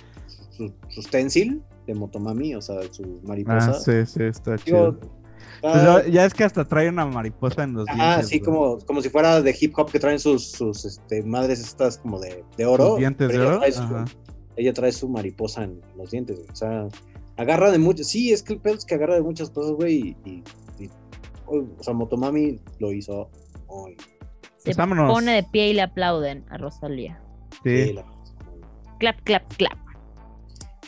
[0.51, 3.71] su, su stencil de Motomami, o sea, su mariposa.
[3.71, 4.99] Ah, sí, sí, está Digo, chido.
[5.61, 8.05] Pues ah, ya, es que hasta trae una mariposa en los dientes.
[8.05, 11.59] Ah, sí, como, como si fuera de hip hop que traen sus, sus este, madres
[11.59, 12.89] estas como de, de oro.
[12.91, 13.59] ¿Sus dientes de oro?
[13.59, 14.05] trae su- Ajá.
[14.55, 16.49] ella trae su mariposa en los dientes, güey.
[16.51, 16.87] O sea,
[17.37, 18.07] agarra de muchas.
[18.07, 20.15] Sí, es que el pedo es que agarra de muchas cosas, güey.
[20.25, 20.43] Y, y-
[20.83, 20.89] y-
[21.47, 23.29] o sea, Motomami lo hizo
[23.67, 23.95] hoy.
[24.61, 25.11] Se Pues vámonos.
[25.11, 27.19] pone de pie y le aplauden a Rosalía.
[27.63, 27.95] Sí.
[28.99, 29.77] Clap, clap, clap.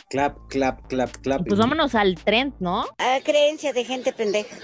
[0.08, 1.40] Clap, clap, clap, clap.
[1.40, 2.84] Y pues vámonos al trend, ¿no?
[2.98, 4.54] Ah, creencia de gente pendeja.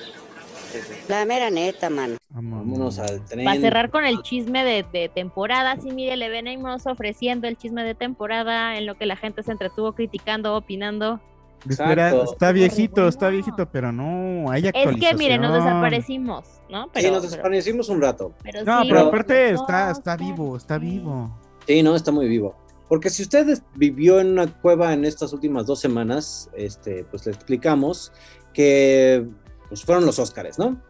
[1.09, 2.17] La mera neta, mano.
[2.29, 3.45] Vámonos al tren.
[3.45, 7.83] Para cerrar con el chisme de, de temporada, sí, mire, le venimos ofreciendo el chisme
[7.83, 11.21] de temporada en lo que la gente se entretuvo criticando, opinando.
[11.69, 15.01] Está viejito, está viejito, pero no hay Es actualización.
[15.01, 16.85] que, mire, nos desaparecimos, ¿no?
[16.85, 18.33] sí, Pero, nos pero- desaparecimos un rato.
[18.43, 21.31] pero No, sí, pero aparte no, está, está vivo, está vivo.
[21.67, 22.57] Sí, no, está muy vivo.
[22.89, 27.27] Porque si usted es- vivió en una cueva en estas últimas dos semanas, este, pues
[27.27, 28.13] le explicamos
[28.53, 29.27] que
[29.69, 30.81] pues, fueron los Óscares, ¿no?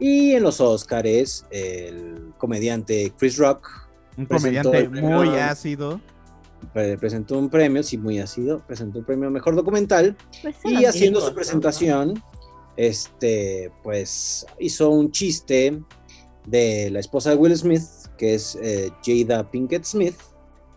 [0.00, 3.68] Y en los Óscares, el comediante Chris Rock
[4.16, 6.00] Un comediante muy ácido.
[6.72, 10.84] Pre- presentó un premio, sí, muy ácido, presentó un premio a Mejor Documental pues y
[10.84, 11.34] haciendo su ¿no?
[11.34, 12.22] presentación,
[12.76, 15.82] este, pues hizo un chiste
[16.46, 17.82] de la esposa de Will Smith,
[18.16, 20.16] que es eh, Jada Pinkett Smith,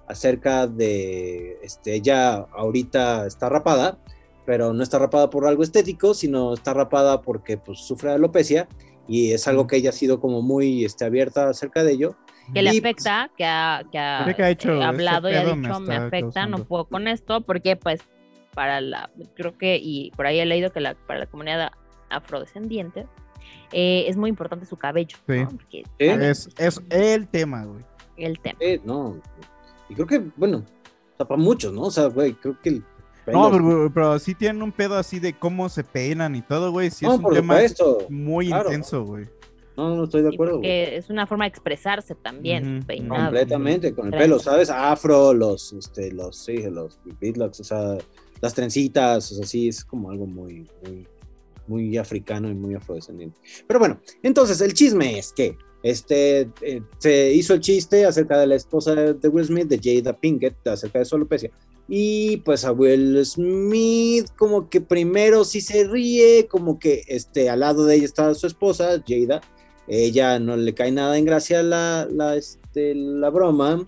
[0.08, 3.98] acerca de, este, ella ahorita está rapada,
[4.46, 8.68] pero no está rapada por algo estético, sino está rapada porque pues sufre de alopecia
[9.08, 12.16] y es algo que ella ha sido como muy este, abierta acerca de ello.
[12.54, 15.36] Que le Y, afecta, que ha, que ha, Creo que ha hecho eh, hablado y
[15.36, 16.66] ha me dicho, me, afecta, no causando".
[16.66, 18.02] puedo con esto, porque pues
[18.54, 21.72] para la, creo que, y por ahí he leído que la, para la comunidad
[22.10, 23.08] afrodescendiente
[23.72, 25.40] eh, es muy importante su cabello, Sí.
[25.40, 25.50] ¿no?
[25.50, 27.84] Porque Es, es el tema, güey.
[28.18, 28.58] el tema.
[28.60, 29.20] Eh, no,
[29.90, 31.84] y creo que, bueno, o sea, para muchos, ¿no?
[31.84, 32.84] O sea, güey, creo que el
[33.28, 36.90] No, pero, pero sí tienen un pedo así de cómo se peinan y todo, güey.
[36.92, 37.58] Sí No, es un tema
[38.10, 38.66] muy claro.
[38.70, 39.28] intenso, güey.
[39.78, 43.24] No, no estoy de acuerdo, porque es una forma de expresarse también, Ujú, peinado.
[43.24, 44.70] Completamente, con el pelo, ¿sabes?
[44.70, 47.98] Afro, los, este, los, sí, los beatlocks, o sea,
[48.42, 51.08] las trencitas, o sea, sí, es como algo muy, muy,
[51.68, 53.38] muy africano y muy afrodescendiente.
[53.68, 58.48] Pero bueno, entonces el chisme es que este, eh, se hizo el chiste acerca de
[58.48, 61.52] la esposa de Will Smith, de Jada Pinkett, acerca de su alopecia.
[61.88, 67.62] Y pues a Will Smith como que primero sí se ríe, como que este, al
[67.62, 69.42] lado de ella está su esposa, Jada.
[69.88, 73.86] Ella no le cae nada en gracia la, la, este, la broma.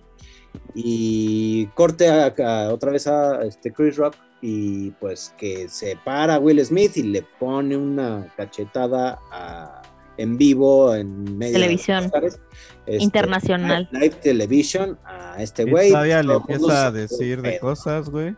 [0.74, 6.34] Y corte a- a- otra vez a este Chris Rock y pues que se para
[6.36, 9.82] a Will Smith y le pone una cachetada a-
[10.16, 12.04] en vivo en medio de los Televisión.
[12.04, 12.40] Óscares.
[12.86, 13.88] Este, Internacional.
[13.92, 15.90] Live Television a este güey.
[15.90, 17.60] todavía le empieza a decir de pedo.
[17.60, 18.36] cosas, güey.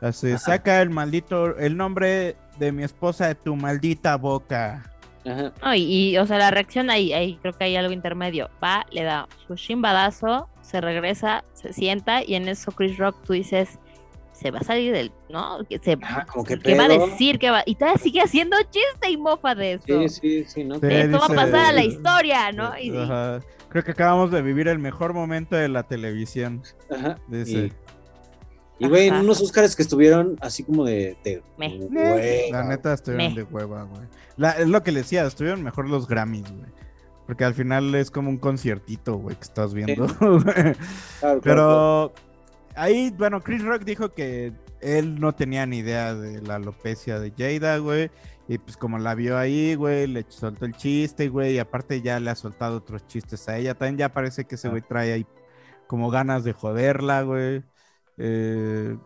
[0.00, 0.38] Así, Ajá.
[0.38, 4.90] saca el maldito, el nombre de mi esposa de tu maldita boca.
[5.26, 5.52] Ajá.
[5.62, 8.50] No, y, y, o sea, la reacción ahí, ahí creo que hay algo intermedio.
[8.62, 13.32] Va, le da su chimbadazo, se regresa, se sienta y en eso Chris Rock tú
[13.32, 13.78] dices,
[14.32, 15.60] se va a salir del, ¿no?
[15.68, 17.38] Que se, Ajá, como que ¿Qué va a decir?
[17.38, 17.62] que va?
[17.66, 19.84] Y todavía sigue haciendo chiste y mofa de eso.
[19.86, 20.74] Sí, sí, sí, ¿no?
[20.76, 22.76] Sí, De esto va a pasar a la historia, ¿no?
[22.78, 23.40] Y, Ajá.
[23.68, 26.62] Creo que acabamos de vivir el mejor momento de la televisión.
[26.90, 27.18] Ajá.
[27.28, 27.66] Dice.
[27.66, 27.72] Y,
[28.78, 31.16] y, güey, en unos Oscars que estuvieron así como de.
[31.24, 32.50] de Me.
[32.50, 33.40] La neta estuvieron Me.
[33.40, 34.02] de hueva, güey.
[34.58, 36.72] Es lo que le decía, estuvieron mejor los Grammys, güey.
[37.26, 40.06] Porque al final es como un conciertito, güey, que estás viendo.
[40.16, 40.74] Claro,
[41.20, 42.12] claro, Pero
[42.74, 47.32] ahí, bueno, Chris Rock dijo que él no tenía ni idea de la alopecia de
[47.36, 48.10] Jada, güey.
[48.46, 51.54] Y pues como la vio ahí, güey, le soltó el chiste, güey.
[51.54, 53.74] Y aparte ya le ha soltado otros chistes a ella.
[53.74, 55.26] También ya parece que ese güey trae ahí
[55.86, 57.62] como ganas de joderla, güey.
[58.18, 58.96] Eh,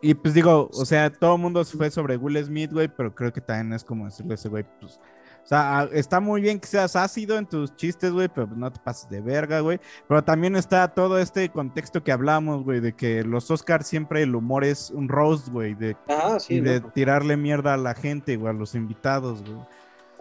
[0.00, 3.14] y pues digo, o sea, todo el mundo se fue sobre Will Smith, güey, pero
[3.14, 4.98] creo que también es como decirle a ese güey, pues,
[5.44, 8.72] o sea, a- está muy bien que seas ácido en tus chistes, güey, pero no
[8.72, 9.80] te pases de verga, güey.
[10.08, 14.34] Pero también está todo este contexto que hablamos, güey, de que los Oscars siempre el
[14.34, 18.50] humor es un roast, güey, de, Ah, sí, de tirarle mierda a la gente, güey,
[18.54, 19.60] a los invitados, güey.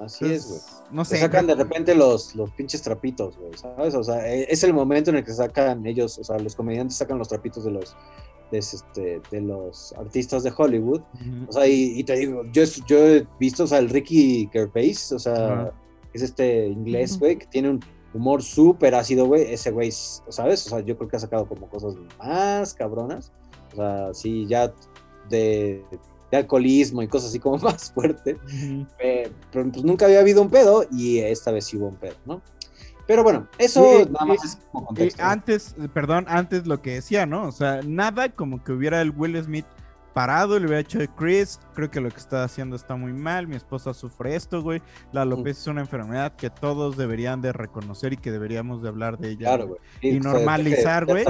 [0.04, 0.60] Así es, güey.
[0.92, 1.22] No Se sé.
[1.22, 3.96] sacan de repente los, los pinches trapitos, güey, ¿sabes?
[3.96, 6.98] O sea, e- es el momento en el que sacan ellos, o sea, los comediantes
[6.98, 7.96] sacan los trapitos de los,
[8.52, 11.02] de, este, de los artistas de Hollywood.
[11.48, 15.12] O sea, y, y te digo, yo, yo he visto, o sea, el Ricky Gervais,
[15.14, 15.72] o sea,
[16.14, 17.80] es este inglés, güey, que tiene un
[18.14, 20.68] humor súper ácido, güey, ese güey, ¿sabes?
[20.68, 23.32] O sea, yo creo que ha sacado como cosas más cabronas.
[23.72, 24.74] O sea, sí, ya
[25.30, 25.86] de,
[26.32, 28.38] de alcoholismo y cosas así como más fuertes.
[29.00, 32.16] Eh, pero pues nunca había habido un pedo y esta vez sí hubo un pedo,
[32.26, 32.42] ¿no?
[33.08, 35.24] Pero bueno, eso nada más es como y contexto.
[35.24, 37.48] antes, eh, perdón, antes lo que decía, ¿no?
[37.48, 39.66] O sea, nada como que hubiera el Will Smith
[40.14, 43.48] parado y le hubiera hecho Chris, creo que lo que está haciendo está muy mal,
[43.48, 44.82] mi esposa sufre esto, güey,
[45.12, 49.18] la alopecia es una enfermedad que todos deberían de reconocer y que deberíamos de hablar
[49.18, 49.48] de ella.
[49.48, 49.80] Claro, güey.
[50.02, 51.26] Y normalizar, güey.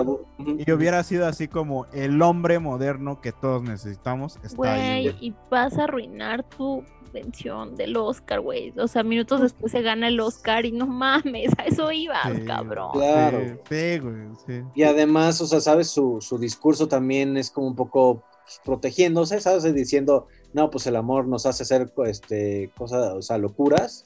[0.58, 4.38] Y hubiera sido así como el hombre moderno que todos necesitamos.
[4.44, 8.74] Está ahí, Güey, y vas a arruinar tu mención del Oscar, güey.
[8.78, 12.46] O sea, minutos después se gana el Oscar y no mames, a eso ibas, Sí,
[12.46, 12.92] cabrón.
[12.94, 13.40] Claro.
[13.40, 14.16] Sí, sí, güey,
[14.46, 14.64] sí.
[14.76, 18.24] Y además, o sea, sabes, su, su discurso también es como un poco
[18.66, 19.64] protegiéndose, ¿sabes?
[19.74, 24.06] Diciendo, no, pues el amor nos hace hacer este, cosas, o sea, locuras,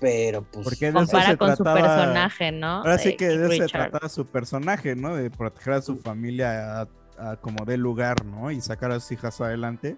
[0.00, 0.64] pero pues...
[0.64, 2.66] Porque de eso Compara se con su trataba- personaje, ¿no?
[2.78, 5.16] Ahora sí que de eso se trataba su personaje, ¿no?
[5.16, 6.88] De proteger a su familia a,
[7.18, 8.50] a como de lugar, ¿no?
[8.50, 9.96] Y sacar a sus hijas adelante.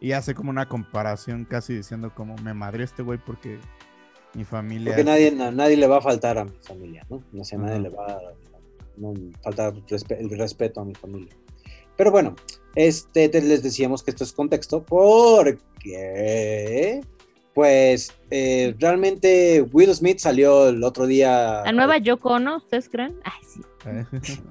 [0.00, 3.58] Y hace como una comparación casi diciendo como me madre este güey porque
[4.34, 4.90] mi familia...
[4.92, 7.22] Porque nadie, a nadie le va a faltar a mi familia, ¿no?
[7.32, 7.82] No sé, a nadie Ajá.
[7.82, 8.18] le va a
[8.96, 11.32] no, faltar respe- el respeto a mi familia.
[11.96, 12.34] Pero bueno,
[12.74, 14.82] este, te- les decíamos que esto es contexto
[15.84, 17.00] porque,
[17.54, 21.62] pues, eh, realmente Will Smith salió el otro día.
[21.64, 23.14] La nueva Yoko Ono, ¿ustedes creen?
[23.24, 23.60] Ay, sí.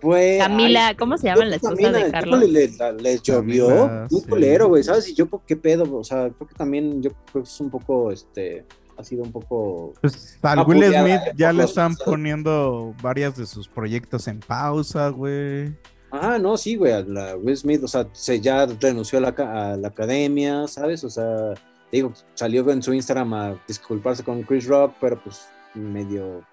[0.00, 2.40] Pues, Camila, ay, ¿cómo se llama la esposa de también, Carlos?
[2.40, 4.28] Le- le- les llovió Camila, un sí.
[4.28, 5.08] culero, güey, ¿sabes?
[5.08, 5.96] Y yo, ¿qué pedo?
[5.96, 8.66] O sea, creo que también, yo creo que es un poco, este,
[8.98, 9.94] ha sido un poco...
[10.02, 15.74] Pues al Will Smith ya le están poniendo varias de sus proyectos en pausa, güey.
[16.16, 19.28] Ah, no, sí, güey, a la Will Smith, o sea, se ya renunció a la,
[19.30, 21.02] a la academia, ¿sabes?
[21.02, 21.54] O sea,
[21.90, 26.44] digo, salió en su Instagram a disculparse con Chris Rock, pero pues medio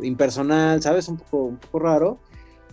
[0.00, 1.06] impersonal, ¿sabes?
[1.06, 2.18] Un poco, un poco raro.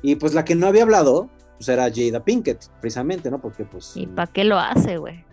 [0.01, 3.39] Y pues la que no había hablado, pues era Jada Pinkett, precisamente, ¿no?
[3.39, 3.95] Porque pues...
[3.95, 5.23] ¿Y para qué lo hace, güey?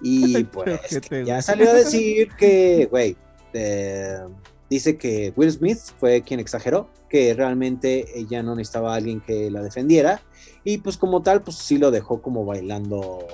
[0.00, 3.16] Y pues ya salió a decir que, güey,
[3.52, 4.20] eh,
[4.68, 9.50] dice que Will Smith fue quien exageró, que realmente ella no necesitaba a alguien que
[9.50, 10.22] la defendiera,
[10.64, 13.26] y pues como tal, pues sí lo dejó como bailando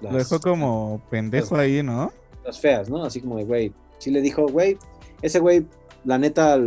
[0.00, 2.12] Lo dejó como pendejo ahí, ¿no?
[2.44, 3.04] las feas, ¿no?
[3.04, 4.78] Así como de, güey, sí le dijo, güey,
[5.22, 5.66] ese güey,
[6.04, 6.58] la neta,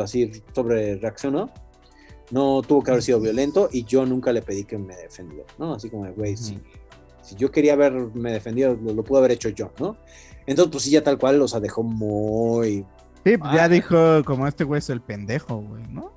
[0.00, 1.50] así sobre reaccionó,
[2.30, 5.74] no tuvo que haber sido violento y yo nunca le pedí que me defendiera, ¿no?
[5.74, 6.60] Así como de, güey, si,
[7.22, 9.96] si yo quería haberme defendido, lo, lo pude haber hecho yo, ¿no?
[10.46, 12.84] Entonces, pues sí, ya tal cual, o sea, dejó muy...
[13.24, 13.68] Sí, pues, ya Ah.
[13.68, 16.12] dijo como este güey es el pendejo, güey, ¿no?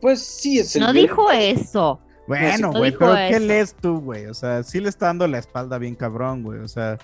[0.00, 2.00] Pues sí, es el No dijo eso.
[2.26, 4.26] Bueno, no güey, pero ¿qué lees tú, güey?
[4.26, 6.60] O sea, sí le está dando la espalda bien cabrón, güey.
[6.60, 6.98] O sea,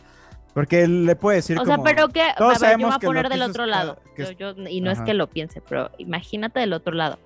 [0.53, 2.67] porque él le puede decir O sea, como, pero que, a todos ver, yo me
[2.67, 3.99] sabemos voy a poner del otro lado.
[4.19, 7.19] Yo- yo- y no es que lo piense, pero imagínate del otro lado.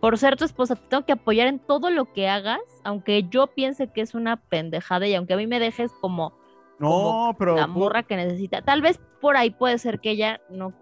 [0.00, 3.46] Por ser tu esposa, te tengo que apoyar en todo lo que hagas, aunque yo
[3.46, 6.32] piense que es una pendejada y aunque a mí me dejes como
[6.78, 8.62] No, pero la morra que necesita.
[8.62, 10.72] Tal vez por ahí puede ser que ella no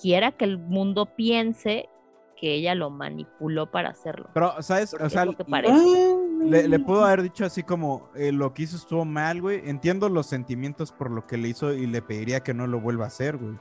[0.00, 1.88] quiera que el mundo piense
[2.36, 4.30] que ella lo manipuló para hacerlo.
[4.32, 4.92] Pero, ¿sabes?
[4.92, 9.04] Porque O sea, le, le pudo haber dicho así como eh, lo que hizo estuvo
[9.04, 9.68] mal, güey.
[9.68, 13.04] Entiendo los sentimientos por lo que le hizo y le pediría que no lo vuelva
[13.04, 13.56] a hacer, güey.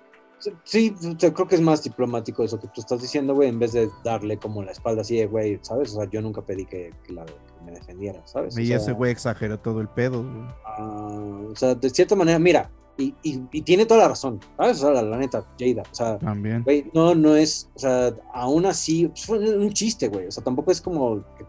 [0.63, 3.73] Sí, yo creo que es más diplomático eso que tú estás diciendo, güey, en vez
[3.73, 5.93] de darle como la espalda así de, güey, ¿sabes?
[5.93, 7.33] O sea, yo nunca pedí que, que la, que
[7.65, 8.55] me defendiera, ¿sabes?
[8.55, 10.45] O Y sea, ese güey exageró todo el pedo, güey.
[10.65, 14.77] ah, o sea, de cierta manera, mira, y, y- y tiene toda la razón, ¿sabes?
[14.77, 16.63] O sea, la, la neta, Jada, o sea, También.
[16.63, 20.43] güey, no, no es, o sea, aún así, pues, fue un chiste, güey, o sea,
[20.43, 21.45] tampoco es como que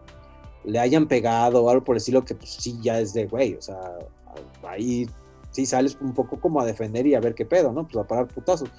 [0.63, 3.55] le hayan pegado o algo por el estilo que, pues sí, ya es de, güey,
[3.55, 3.79] o sea,
[4.67, 5.09] ahí
[5.51, 7.85] sí sales un poco como a defender y a ver qué pedo, ¿no?
[7.87, 8.69] Pues a parar putazos.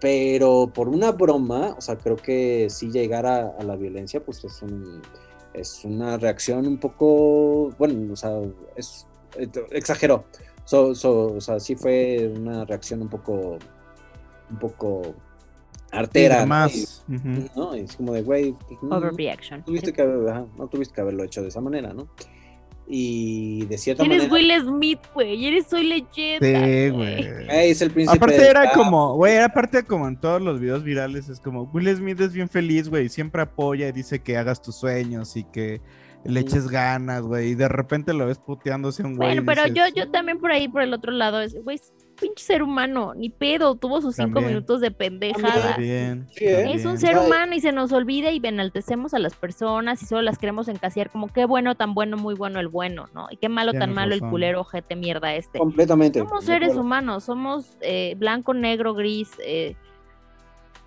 [0.00, 4.44] Pero por una broma, o sea, creo que sí llegar a, a la violencia, pues
[4.44, 5.02] es un
[5.54, 8.30] es una reacción un poco, bueno, o sea,
[8.76, 9.06] es
[9.70, 10.24] exageró.
[10.64, 13.58] So- so- o sea, sí fue una reacción un poco
[14.50, 15.02] un poco
[15.90, 16.46] artera, de ¿no?
[16.46, 17.02] más.
[17.08, 17.48] Y- Ujú.
[17.56, 17.74] ¿no?
[17.74, 19.64] Es como de, güey, pues, no, Overreaction.
[19.64, 22.08] tuviste que ajá, no tuviste que haberlo hecho de esa manera, ¿no?
[22.90, 24.62] Y de cierta Eres manera...
[24.62, 25.46] Will Smith, güey.
[25.46, 26.64] Eres Soy Leyenda.
[26.64, 27.26] Sí, güey.
[27.50, 28.74] Ey, es el príncipe Aparte era rap.
[28.74, 32.48] como, güey, aparte como en todos los videos virales, es como, Will Smith es bien
[32.48, 35.82] feliz, güey, siempre apoya y dice que hagas tus sueños y que
[36.24, 39.28] le eches ganas, güey, y de repente lo ves puteándose a un güey.
[39.28, 41.78] Bueno, pero dices, yo, yo también por ahí, por el otro lado, es, güey,
[42.20, 44.54] pinche ser humano, ni pedo, tuvo sus cinco También.
[44.54, 45.74] minutos de pendejada.
[45.74, 46.72] También, Sí, ¿eh?
[46.74, 47.26] Es un ser Ay.
[47.26, 51.10] humano y se nos olvida y enaltecemos a las personas y solo las queremos encasillar
[51.10, 53.28] como qué bueno, tan bueno, muy bueno el bueno, ¿no?
[53.30, 55.58] Y qué malo, tan malo el culero, ojete, mierda este.
[55.58, 56.18] Completamente.
[56.18, 59.76] Somos seres humanos, somos eh, blanco, negro, gris, eh,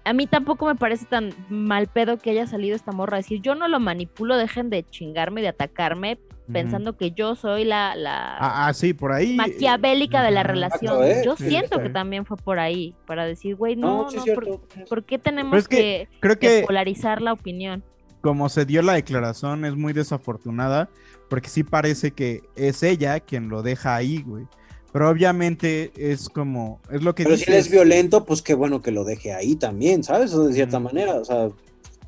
[0.04, 3.42] a mí tampoco me parece tan mal pedo que haya salido esta morra a decir,
[3.42, 6.18] yo no lo manipulo, dejen de chingarme, de atacarme,
[6.52, 9.36] pensando que yo soy la, la Ah, ah, sí, por ahí.
[9.36, 11.04] maquiavélica de la relación.
[11.04, 11.22] ¿eh?
[11.26, 14.86] Yo Sí, siento que también fue por ahí, para decir, güey, no, No, sí, no,
[14.88, 15.78] ¿por, qué tenemos es que,
[16.12, 17.84] que creo que que polarizar la opinión?
[18.22, 20.90] como se dio la declaración es muy desafortunada
[21.28, 24.46] porque sí parece que es ella quien lo deja ahí, güey.
[24.94, 28.82] Pero obviamente es como, es lo que Pero si él es violento, pues qué bueno
[28.82, 30.34] que lo deje ahí también, ¿sabes?
[30.36, 30.84] O de cierta Mm.
[30.84, 31.50] manera, o sea,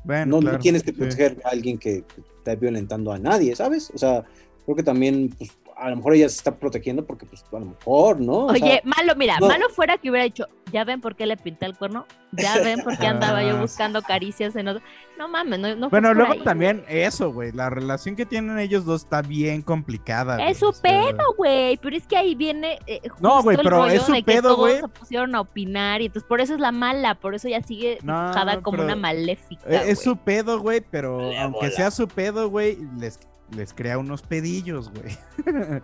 [0.04, 0.98] Bueno, no, tienes que sí.
[0.98, 2.04] proteger a alguien que
[2.44, 3.90] está violentando a nadie, ¿sabes?
[3.94, 4.24] O sea,
[4.64, 7.66] creo que también, pues, a lo mejor ella se está protegiendo porque, pues, a lo
[7.66, 8.32] mejor, ¿no?
[8.32, 9.48] O Oye, sea, malo, mira, no.
[9.48, 12.80] malo fuera que hubiera dicho, ya ven por qué le pinté el cuerno, ya ven
[12.82, 14.82] por qué andaba yo Ah, buscando caricias en otro.
[15.18, 16.40] No mames, no, no Bueno, luego ahí.
[16.40, 17.52] también eso, güey.
[17.52, 20.36] La relación que tienen ellos dos está bien complicada.
[20.36, 23.62] güey, Es su pedo, güey, pero es que ahí viene eh, No, justo güey, el
[23.62, 24.80] pero rollo es su de que pedo, todos güey.
[24.80, 27.98] se pusieron a opinar y entonces por eso es la mala, por eso ella sigue
[28.02, 29.96] No, dibujada como una maléfica, Eh, Es güey.
[29.96, 31.70] su pedo, güey, pero Le aunque bola.
[31.70, 33.20] sea su pedo, güey, les,
[33.56, 35.16] les crea unos pedillos, güey.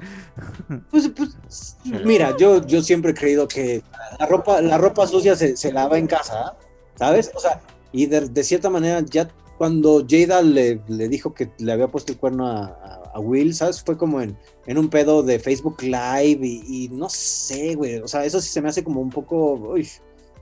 [0.90, 3.82] pues, pues, mira, yo, yo siempre he creído que
[4.18, 6.56] la ropa, la ropa sucia se, se lava en casa,
[6.96, 7.30] ¿sabes?
[7.34, 7.60] O sea,
[7.92, 12.12] y de, de cierta manera, ya cuando Jada le, le dijo que le había puesto
[12.12, 13.82] el cuerno a, a- a Will, ¿sabes?
[13.82, 14.36] Fue como en,
[14.66, 17.98] en un pedo de Facebook Live y, y no sé, güey.
[17.98, 19.84] O sea, eso sí se me hace como un poco, uy,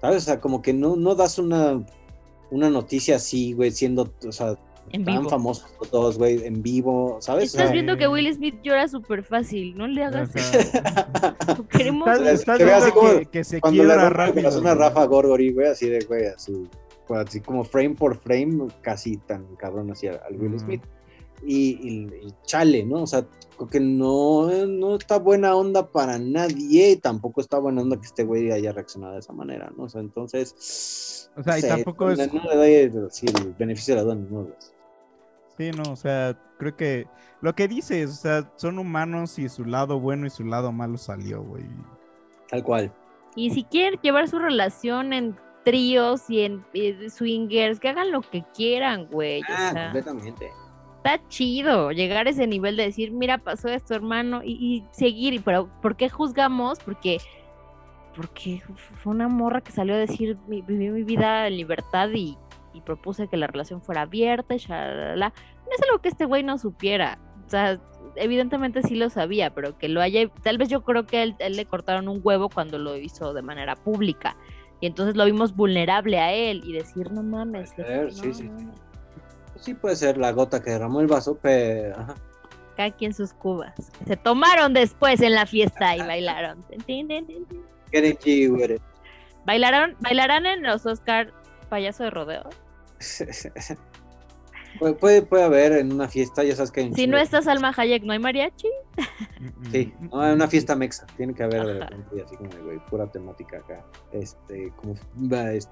[0.03, 0.23] ¿sabes?
[0.23, 1.83] O sea, como que no, no das una,
[2.51, 4.59] una noticia así, güey, siendo, o sea,
[4.93, 5.31] En tan vivo.
[5.31, 7.55] famosos los dos, güey, en vivo, ¿sabes?
[7.55, 10.59] Estás viendo que Will Smith llora súper fácil, no le hagas eso.
[11.71, 12.09] Queremos...
[12.09, 14.35] Estás, Se- estás viendo así como que, que se Cuando le quiebra el rápido.
[14.43, 14.89] corazón a güey.
[14.89, 16.53] Rafa Gorgori, güey, así de, güey, así,
[17.07, 20.61] pues, así como frame por frame, casi tan cabrón así al, Will Ujú.
[20.65, 20.83] Smith.
[21.47, 23.03] Y, y- y chale, ¿no?
[23.03, 23.25] O sea,
[23.71, 28.51] que no, no está buena onda para nadie, tampoco está buena onda que este güey
[28.51, 29.85] haya reaccionado de esa manera, ¿no?
[29.85, 31.29] O sea, entonces...
[31.37, 33.95] O sea, y no sé, tampoco no, es- no le doy el, sí, el beneficio
[33.95, 34.73] de la duda, los-
[35.59, 37.07] Sí, no, o sea, creo que
[37.43, 40.97] lo que dices, o sea, son humanos y su lado bueno y su lado malo
[40.97, 41.65] salió, güey.
[42.49, 42.93] Tal cual.
[43.37, 48.23] Y si quieren llevar su relación en tríos y en eh, swingers, que hagan lo
[48.23, 49.43] que quieran, güey.
[49.43, 49.85] o Ah, sea.
[49.93, 50.51] completamente.
[50.97, 55.43] está chido llegar a ese nivel de decir, mira, pasó esto, hermano, y, y seguir.
[55.45, 56.79] Pero, ¿por qué juzgamos?
[56.81, 57.19] Porque,
[58.17, 58.63] porque
[59.03, 62.37] fue una morra que salió a decir, "Mi- viví mi vida en libertad y,
[62.73, 65.33] y propuse que la relación fuera abierta y shalala.
[65.65, 67.19] No es algo que este güey no supiera.
[67.47, 67.81] O sea,
[68.17, 71.65] evidentemente sí lo sabía, pero que lo haya, tal vez yo creo que él, le
[71.65, 74.37] cortaron un huevo cuando lo hizo de manera pública.
[74.81, 77.73] Y entonces lo vimos vulnerable a él y decir, no mames.
[77.75, 78.45] Puede ser, no, sí, sí.
[78.45, 78.75] no, no".
[79.57, 81.97] Sí puede ser la gota que derramó el vaso, pero...
[81.99, 82.15] ajá.
[82.77, 83.75] cada quien sus cubas.
[84.07, 86.65] Se tomaron después en la fiesta y bailaron.
[89.45, 91.33] ¿Bailaron, ¿Bailarán en los Oscar
[91.69, 92.49] payaso de rodeo?
[94.79, 97.43] puede, puede, puede haber en una fiesta, ya sabes que hay Si no de- está
[97.43, 98.69] Salma Hayek, ¿no hay mariachi?
[99.71, 103.07] Sí, no, en una fiesta mexa, tiene que haber de repente así como, güey, pura
[103.11, 103.85] temática acá.
[104.13, 104.95] Este, como
[105.53, 105.69] es-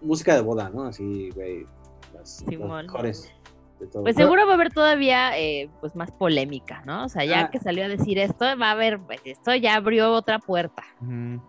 [0.00, 0.84] música de boda, ¿no?
[0.84, 1.66] Así, güey,
[2.14, 3.32] las, mejores
[3.80, 4.02] de todo.
[4.02, 7.04] Pues seguro va a haber todavía eh, pues más polémica, ¿no?
[7.04, 7.50] O sea, ya Ah.
[7.50, 10.84] que salió a decir esto, va a haber, pues esto ya abrió otra puerta.
[11.00, 11.42] Ujú.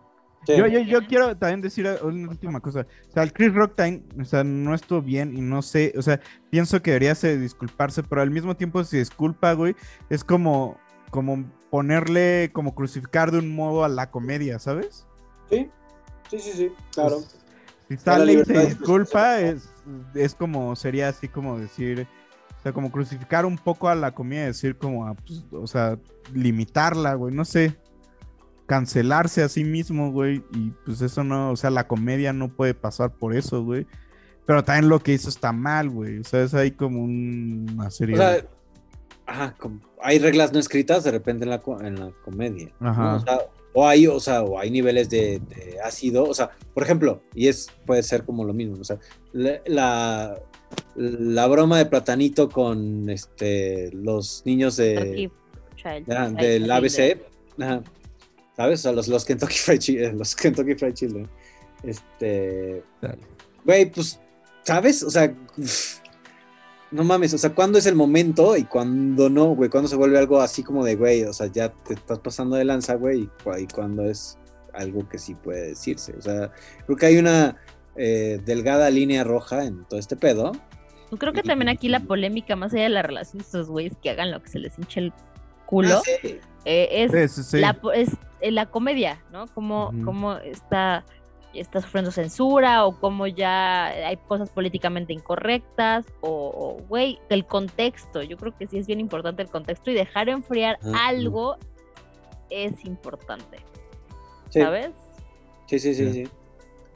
[0.46, 0.56] Sí.
[0.58, 2.86] Yo, yo, yo quiero también decir una última cosa.
[3.10, 6.02] O sea, el Chris Rock también, o sea, no estuvo bien y no sé, o
[6.02, 6.20] sea,
[6.50, 9.76] pienso que debería ser disculparse, pero al mismo tiempo si disculpa, güey,
[10.10, 10.78] es como,
[11.12, 15.06] como ponerle, como crucificar de un modo a la comedia, ¿sabes?
[15.50, 15.70] Sí,
[16.30, 17.18] sí, sí, sí, claro.
[17.18, 17.40] Pues,
[17.88, 19.70] si Está la sale y libertad se disculpa, es,
[20.16, 22.08] es como, sería así como decir,
[22.60, 25.98] o sea, como crucificar un poco a la comedia, decir como, a, pues, o sea,
[26.34, 27.78] limitarla, güey, no sé,
[28.70, 32.76] cancelarse a sí mismo, güey, y pues eso no, o sea, la comedia no puede
[32.76, 33.88] pasar por eso, güey.
[34.46, 36.20] Pero también lo que hizo está mal, güey.
[36.20, 38.14] O sea, es ahí como un- una serie.
[38.14, 38.46] O sea,
[39.26, 42.70] ajá, como- hay reglas no escritas de repente en la, en la comedia.
[42.80, 42.90] ¿no?
[42.90, 43.16] Ajá.
[43.16, 43.40] O, sea,
[43.74, 46.24] o hay, o sea, o hay niveles de, de ácido.
[46.26, 48.78] O sea, por ejemplo, y es puede ser como lo mismo.
[48.80, 48.98] O sea,
[49.34, 50.40] la, la,
[50.96, 55.32] la broma de platanito con este los niños de, Turkey
[55.76, 56.72] Child- Child del Child.
[56.72, 57.18] ABC.
[57.60, 57.82] ajá,
[58.60, 58.80] ¿Sabes?
[58.82, 60.18] O sea, los, los Kentucky Fried Children.
[60.18, 61.30] Los Kentucky Fried Children.
[61.84, 62.84] Este.
[63.64, 64.20] Güey, pues,
[64.64, 65.02] ¿sabes?
[65.02, 66.00] O sea, uf,
[66.92, 69.70] no mames, o sea, ¿cuándo es el momento y cuándo no, güey?
[69.70, 72.66] ¿Cuándo se vuelve algo así como de, güey, o sea, ya te estás pasando de
[72.66, 73.22] lanza, güey?
[73.22, 74.38] Y, cu- y cuándo es
[74.74, 76.14] algo que sí puede decirse.
[76.18, 76.52] O sea,
[76.86, 77.56] creo que hay una
[77.96, 80.52] eh, delgada línea roja en todo este pedo.
[81.10, 83.94] Pues creo que también aquí la polémica, más allá de la relación de estos güeyes
[84.04, 85.14] que hagan lo que se les hinche el
[85.66, 86.40] culo, Ah, sí.
[86.66, 87.60] Eh, es, Sí, sí, sí.
[87.60, 88.10] La, es
[88.42, 89.48] eh, la comedia, ¿no?
[89.48, 90.06] Como, Ujú.
[90.06, 91.06] como está
[91.54, 98.22] está sufriendo censura o cómo ya hay cosas políticamente incorrectas o, güey, el contexto.
[98.22, 101.58] Yo creo que sí es bien importante el contexto y dejar enfriar algo
[102.52, 103.58] es importante,
[104.50, 104.62] Sí.
[104.62, 104.92] ¿sabes?
[105.66, 106.28] Sí, sí, sí, sí.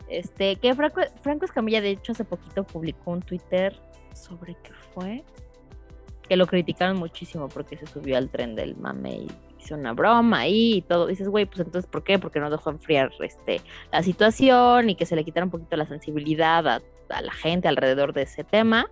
[0.08, 3.76] Este, que Franco, Franco Escamilla, de hecho, hace poquito publicó un Twitter
[4.14, 5.24] sobre qué fue.
[6.28, 9.28] Que lo criticaron muchísimo porque se subió al tren del mame y
[9.64, 11.08] hizo una broma ahí y todo.
[11.08, 12.20] Dices, güey, pues entonces, ¿por qué?
[12.20, 13.62] Porque no dejó enfriar este,
[13.92, 17.68] la situación y que se le quitara un poquito la sensibilidad a, a la gente
[17.68, 18.88] alrededor de ese tema.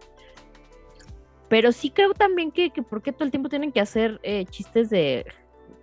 [1.49, 4.45] Pero sí creo también que, que ¿por qué todo el tiempo tienen que hacer eh,
[4.45, 5.25] chistes de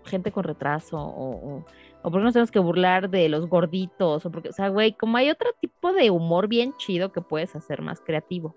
[0.05, 1.67] gente con retraso o, o,
[2.03, 4.95] o por qué nos tenemos que burlar de los gorditos o porque, o sea, güey,
[4.95, 8.55] como hay otro tipo de humor bien chido que puedes hacer más creativo.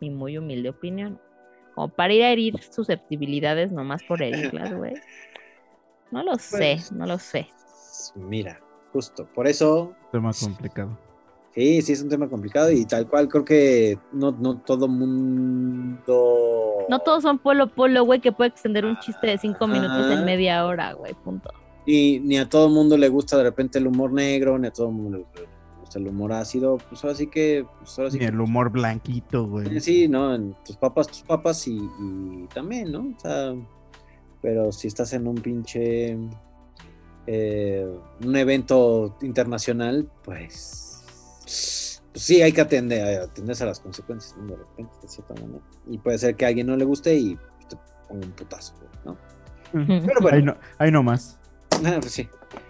[0.00, 1.20] Mi muy humilde opinión.
[1.74, 4.94] Como para ir a herir susceptibilidades nomás por herirlas, güey.
[6.14, 7.48] No lo sé, Pues, no lo sé.
[8.14, 8.60] Mira,
[8.92, 10.96] justo, por eso Tema complicado.
[11.54, 16.84] Sí, sí, es un tema complicado y tal cual creo que no, no todo mundo...
[16.88, 20.14] No todos son polo polo, güey, que puede extender un chiste de cinco minutos Ajá.
[20.14, 21.50] en media hora, güey, punto.
[21.86, 24.90] Y ni a todo mundo le gusta de repente el humor negro, ni a todo
[24.90, 25.26] mundo le
[25.80, 27.64] gusta el humor ácido, pues ahora sí que...
[27.78, 29.80] Pues ahora sí Ni que- el humor blanquito, güey.
[29.80, 33.00] Sí, no, en tus papas, tus papas y, y también, ¿no?
[33.16, 33.54] O sea,
[34.44, 36.18] pero si estás en un pinche...
[37.26, 41.02] eh, un evento internacional, pues,
[41.40, 44.48] pues sí, hay que atender, atenderse a las consecuencias, ¿no?
[44.48, 45.64] De repente, de cierta manera.
[45.88, 47.38] Y puede ser que a alguien no le guste y
[47.70, 47.76] te
[48.06, 48.74] ponga un putazo,
[49.06, 49.16] ¿no?
[49.72, 50.36] Pero bueno.
[50.36, 51.38] Ahí no, ahí no más.
[51.82, 52.28] Ah, pues sí.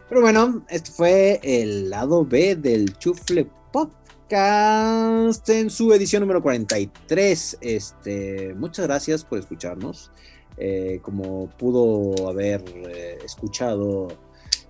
[0.09, 7.59] Pero bueno, este fue el lado B del Chufle Podcast en su edición número 43.
[7.61, 10.13] Este, muchas gracias por escucharnos.
[10.57, 14.09] Eh, como pudo haber eh, escuchado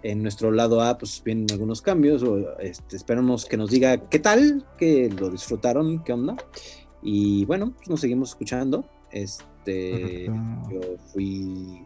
[0.02, 2.22] en nuestro lado A, pues vienen algunos cambios.
[2.22, 6.36] o, este, esperamos que nos diga qué tal, que lo disfrutaron, qué onda.
[7.02, 8.84] Y bueno, pues nos seguimos escuchando.
[9.10, 10.80] Este, yo
[11.12, 11.82] fui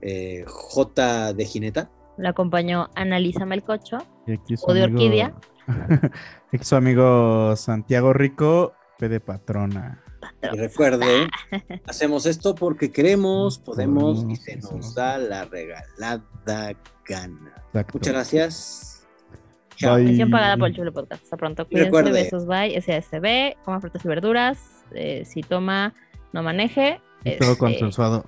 [0.00, 1.90] eh, J de Jineta.
[2.18, 3.98] Le acompañó Analisa Melcocho.
[4.26, 5.34] Y aquí su O de amigo- orquídea.
[6.52, 10.02] aquí su amigo Santiago Rico, P de patrona.
[10.52, 11.28] Y recuerde,
[11.86, 16.74] hacemos esto porque queremos, podemos y se nos da la regalada
[17.06, 17.52] gana.
[17.68, 17.92] Exacto.
[17.98, 19.06] Muchas gracias.
[19.76, 19.94] Chao.
[19.96, 20.04] Bye.
[20.04, 21.22] Mención pagada por el Chulo Podcast.
[21.24, 21.66] Hasta pronto.
[21.66, 22.80] Cuídense, besos, bye.
[22.80, 24.58] SASB, coma frutas y verduras.
[24.94, 25.94] eh, si toma,
[26.32, 27.00] no maneje.
[27.24, 28.24] Y todo este, consensuado.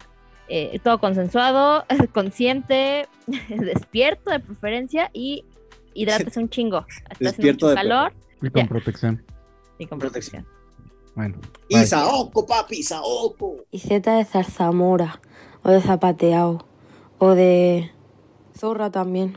[0.48, 3.06] eh, todo consensuado, consciente,
[3.48, 5.44] despierto de preferencia y
[5.94, 6.86] hidrátese un chingo.
[6.88, 9.24] Estás en Despierto mucho de calor Y con protección.
[9.78, 10.46] y con protección.
[11.14, 11.36] Bueno.
[11.68, 11.86] Y bye.
[11.86, 13.64] Saoco, papi, Saoco.
[13.70, 15.20] Y Z de zarzamora,
[15.62, 16.64] o de zapateado,
[17.18, 17.90] o de
[18.58, 19.36] zorra también.